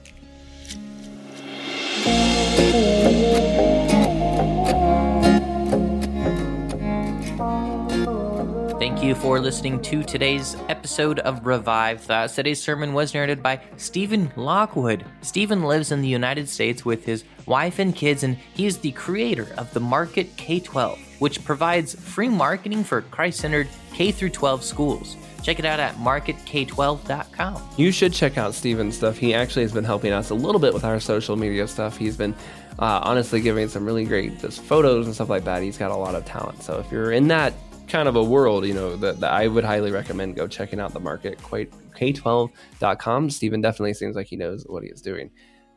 You 9.02 9.16
for 9.16 9.40
listening 9.40 9.82
to 9.82 10.04
today's 10.04 10.54
episode 10.68 11.18
of 11.18 11.44
Revive 11.44 12.02
Thoughts. 12.02 12.36
Today's 12.36 12.62
sermon 12.62 12.92
was 12.92 13.12
narrated 13.12 13.42
by 13.42 13.60
Stephen 13.76 14.30
Lockwood. 14.36 15.04
Stephen 15.22 15.64
lives 15.64 15.90
in 15.90 16.02
the 16.02 16.08
United 16.08 16.48
States 16.48 16.84
with 16.84 17.04
his 17.04 17.24
wife 17.44 17.80
and 17.80 17.96
kids, 17.96 18.22
and 18.22 18.36
he 18.54 18.64
is 18.64 18.78
the 18.78 18.92
creator 18.92 19.48
of 19.58 19.74
the 19.74 19.80
Market 19.80 20.36
K 20.36 20.60
12, 20.60 21.00
which 21.18 21.44
provides 21.44 21.96
free 21.96 22.28
marketing 22.28 22.84
for 22.84 23.02
Christ 23.02 23.40
centered 23.40 23.66
K 23.92 24.12
12 24.12 24.62
schools. 24.62 25.16
Check 25.42 25.58
it 25.58 25.64
out 25.64 25.80
at 25.80 25.96
marketk12.com. 25.96 27.70
You 27.76 27.90
should 27.90 28.12
check 28.12 28.38
out 28.38 28.54
Stephen's 28.54 28.96
stuff. 28.96 29.18
He 29.18 29.34
actually 29.34 29.62
has 29.62 29.72
been 29.72 29.82
helping 29.82 30.12
us 30.12 30.30
a 30.30 30.34
little 30.36 30.60
bit 30.60 30.72
with 30.72 30.84
our 30.84 31.00
social 31.00 31.34
media 31.34 31.66
stuff. 31.66 31.96
He's 31.96 32.16
been 32.16 32.36
uh, 32.78 33.00
honestly 33.02 33.40
giving 33.40 33.66
some 33.66 33.84
really 33.84 34.04
great 34.04 34.38
just 34.38 34.62
photos 34.62 35.06
and 35.06 35.14
stuff 35.16 35.28
like 35.28 35.42
that. 35.42 35.60
He's 35.60 35.76
got 35.76 35.90
a 35.90 35.96
lot 35.96 36.14
of 36.14 36.24
talent. 36.24 36.62
So 36.62 36.78
if 36.78 36.92
you're 36.92 37.10
in 37.10 37.26
that 37.26 37.52
kind 37.92 38.08
of 38.08 38.16
a 38.16 38.24
world, 38.24 38.66
you 38.66 38.72
know, 38.72 38.96
that, 38.96 39.20
that 39.20 39.30
I 39.30 39.46
would 39.46 39.64
highly 39.64 39.92
recommend 39.92 40.34
go 40.34 40.48
checking 40.48 40.80
out 40.80 40.94
the 40.94 41.00
market 41.00 41.40
quite 41.42 41.70
k12.com. 41.94 43.28
Stephen 43.28 43.60
definitely 43.60 43.92
seems 43.92 44.16
like 44.16 44.26
he 44.26 44.36
knows 44.36 44.64
what 44.66 44.82
he 44.82 44.88
is 44.88 45.02
doing. 45.02 45.30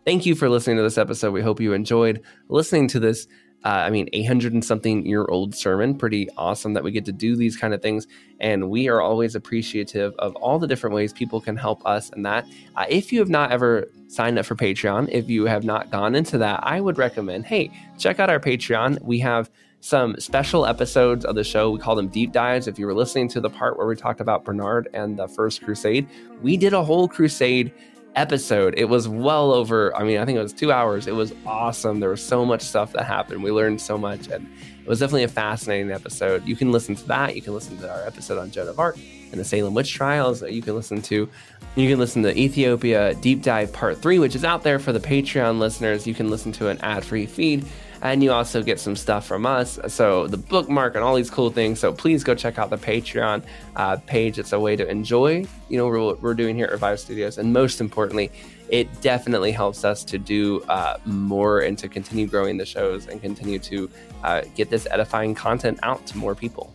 Thank 0.06 0.26
you 0.26 0.34
for 0.34 0.48
listening 0.48 0.78
to 0.78 0.84
this 0.84 0.98
episode. 0.98 1.34
We 1.34 1.42
hope 1.42 1.60
you 1.60 1.74
enjoyed 1.74 2.24
listening 2.48 2.88
to 2.90 3.00
this 3.02 3.28
uh, 3.66 3.70
I 3.70 3.90
mean, 3.90 4.08
800 4.14 4.54
and 4.54 4.64
something 4.64 5.04
year 5.08 5.26
old 5.26 5.56
sermon. 5.56 5.98
Pretty 5.98 6.30
awesome 6.38 6.74
that 6.74 6.84
we 6.84 6.92
get 6.92 7.04
to 7.06 7.12
do 7.12 7.36
these 7.36 7.58
kind 7.58 7.74
of 7.74 7.82
things. 7.82 8.06
And 8.40 8.70
we 8.70 8.88
are 8.90 9.02
always 9.02 9.34
appreciative 9.34 10.14
of 10.20 10.36
all 10.36 10.60
the 10.60 10.68
different 10.68 10.96
ways 10.96 11.12
people 11.12 11.42
can 11.42 11.58
help 11.58 11.84
us 11.84 12.12
and 12.12 12.24
that. 12.28 12.46
Uh, 12.76 12.86
if 12.88 13.12
you 13.12 13.18
have 13.18 13.30
not 13.30 13.52
ever 13.52 13.90
signed 14.08 14.38
up 14.38 14.46
for 14.46 14.56
Patreon, 14.56 15.10
if 15.12 15.30
you 15.30 15.46
have 15.46 15.64
not 15.64 15.90
gone 15.90 16.14
into 16.14 16.38
that, 16.38 16.60
I 16.62 16.80
would 16.80 17.00
recommend 17.00 17.48
hey, 17.48 17.72
check 17.98 18.20
out 18.20 18.30
our 18.30 18.40
Patreon. 18.40 19.02
We 19.02 19.18
have 19.20 19.50
some 19.86 20.20
special 20.20 20.66
episodes 20.66 21.24
of 21.26 21.36
the 21.36 21.44
show. 21.44 21.70
We 21.70 21.78
call 21.78 21.96
them 21.96 22.08
deep 22.08 22.32
dives. 22.32 22.68
If 22.68 22.80
you 22.80 22.88
were 22.88 22.94
listening 22.96 23.28
to 23.30 23.40
the 23.40 23.52
part 23.52 23.78
where 23.78 23.86
we 23.86 23.96
talked 23.96 24.20
about 24.20 24.44
Bernard 24.44 24.90
and 24.96 25.16
the 25.16 25.28
first 25.28 25.62
crusade, 25.62 26.08
we 26.42 26.58
did 26.58 26.74
a 26.74 26.84
whole 26.84 27.08
crusade 27.08 27.72
episode. 28.16 28.74
It 28.78 28.86
was 28.86 29.08
well 29.08 29.54
over, 29.54 29.96
I 29.96 30.04
mean, 30.04 30.18
I 30.18 30.26
think 30.26 30.40
it 30.40 30.42
was 30.42 30.54
two 30.54 30.72
hours. 30.72 31.06
It 31.06 31.14
was 31.14 31.36
awesome. 31.46 32.00
There 32.00 32.10
was 32.10 32.26
so 32.26 32.44
much 32.44 32.64
stuff 32.64 32.94
that 32.94 33.04
happened. 33.04 33.44
We 33.44 33.52
learned 33.52 33.80
so 33.80 33.96
much, 33.96 34.28
and 34.28 34.50
it 34.80 34.88
was 34.88 35.02
definitely 35.02 35.26
a 35.26 35.28
fascinating 35.28 35.92
episode. 35.92 36.48
You 36.48 36.56
can 36.56 36.72
listen 36.72 36.96
to 36.96 37.08
that. 37.10 37.36
You 37.36 37.44
can 37.44 37.54
listen 37.54 37.78
to 37.78 37.92
our 37.92 38.08
episode 38.08 38.40
on 38.40 38.50
Joan 38.50 38.70
of 38.70 38.80
Arc 38.80 38.98
and 39.30 39.40
the 39.40 39.46
Salem 39.46 39.76
witch 39.76 39.94
trials. 39.94 40.42
You 40.42 40.64
can 40.64 40.74
listen 40.74 41.00
to, 41.04 41.30
you 41.76 41.88
can 41.88 42.00
listen 42.00 42.24
to 42.24 42.36
Ethiopia 42.36 43.14
Deep 43.14 43.44
Dive 43.44 43.72
Part 43.72 44.02
3, 44.02 44.18
which 44.18 44.34
is 44.34 44.44
out 44.44 44.64
there 44.64 44.80
for 44.80 44.94
the 44.94 45.00
Patreon 45.00 45.60
listeners. 45.60 46.08
You 46.08 46.16
can 46.16 46.32
listen 46.32 46.52
to 46.54 46.70
an 46.70 46.80
ad 46.82 47.06
free 47.06 47.28
feed 47.28 47.68
and 48.06 48.22
you 48.22 48.32
also 48.32 48.62
get 48.62 48.80
some 48.80 48.96
stuff 48.96 49.26
from 49.26 49.48
us. 49.48 49.80
So 49.88 50.28
the 50.28 50.38
bookmark 50.38 50.94
and 50.94 51.04
all 51.04 51.16
these 51.16 51.32
cool 51.32 51.50
things. 51.50 51.80
So 51.80 51.92
please 51.92 52.24
go 52.24 52.36
check 52.36 52.60
out 52.60 52.70
the 52.70 52.78
Patreon 52.78 53.44
uh, 53.76 53.98
page. 54.06 54.38
It's 54.38 54.54
a 54.54 54.60
way 54.60 54.76
to 54.76 54.88
enjoy, 54.88 55.46
you 55.70 55.78
know, 55.80 55.88
what 55.88 56.22
we're 56.22 56.36
doing 56.36 56.56
here 56.56 56.68
at 56.68 56.72
Revive 56.72 57.00
Studios, 57.00 57.40
and 57.40 57.52
most 57.52 57.82
importantly, 57.82 58.32
it 58.70 58.88
definitely 59.02 59.52
helps 59.52 59.84
us 59.84 60.04
to 60.04 60.20
do 60.20 60.62
uh, 60.70 60.98
more 61.06 61.62
and 61.62 61.80
to 61.80 61.88
continue 61.88 62.28
growing 62.28 62.58
the 62.58 62.66
shows 62.66 63.08
and 63.08 63.22
continue 63.22 63.58
to 63.60 63.90
uh, 64.24 64.42
get 64.56 64.70
this 64.70 64.88
edifying 64.92 65.34
content 65.34 65.80
out 65.82 66.06
to 66.06 66.18
more 66.18 66.36
people. 66.36 66.72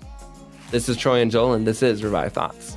This 0.72 0.88
is 0.88 0.96
Troy 0.96 1.20
and 1.20 1.30
Joel, 1.30 1.54
and 1.54 1.64
this 1.64 1.80
is 1.80 2.02
Revive 2.02 2.32
Thoughts. 2.32 2.76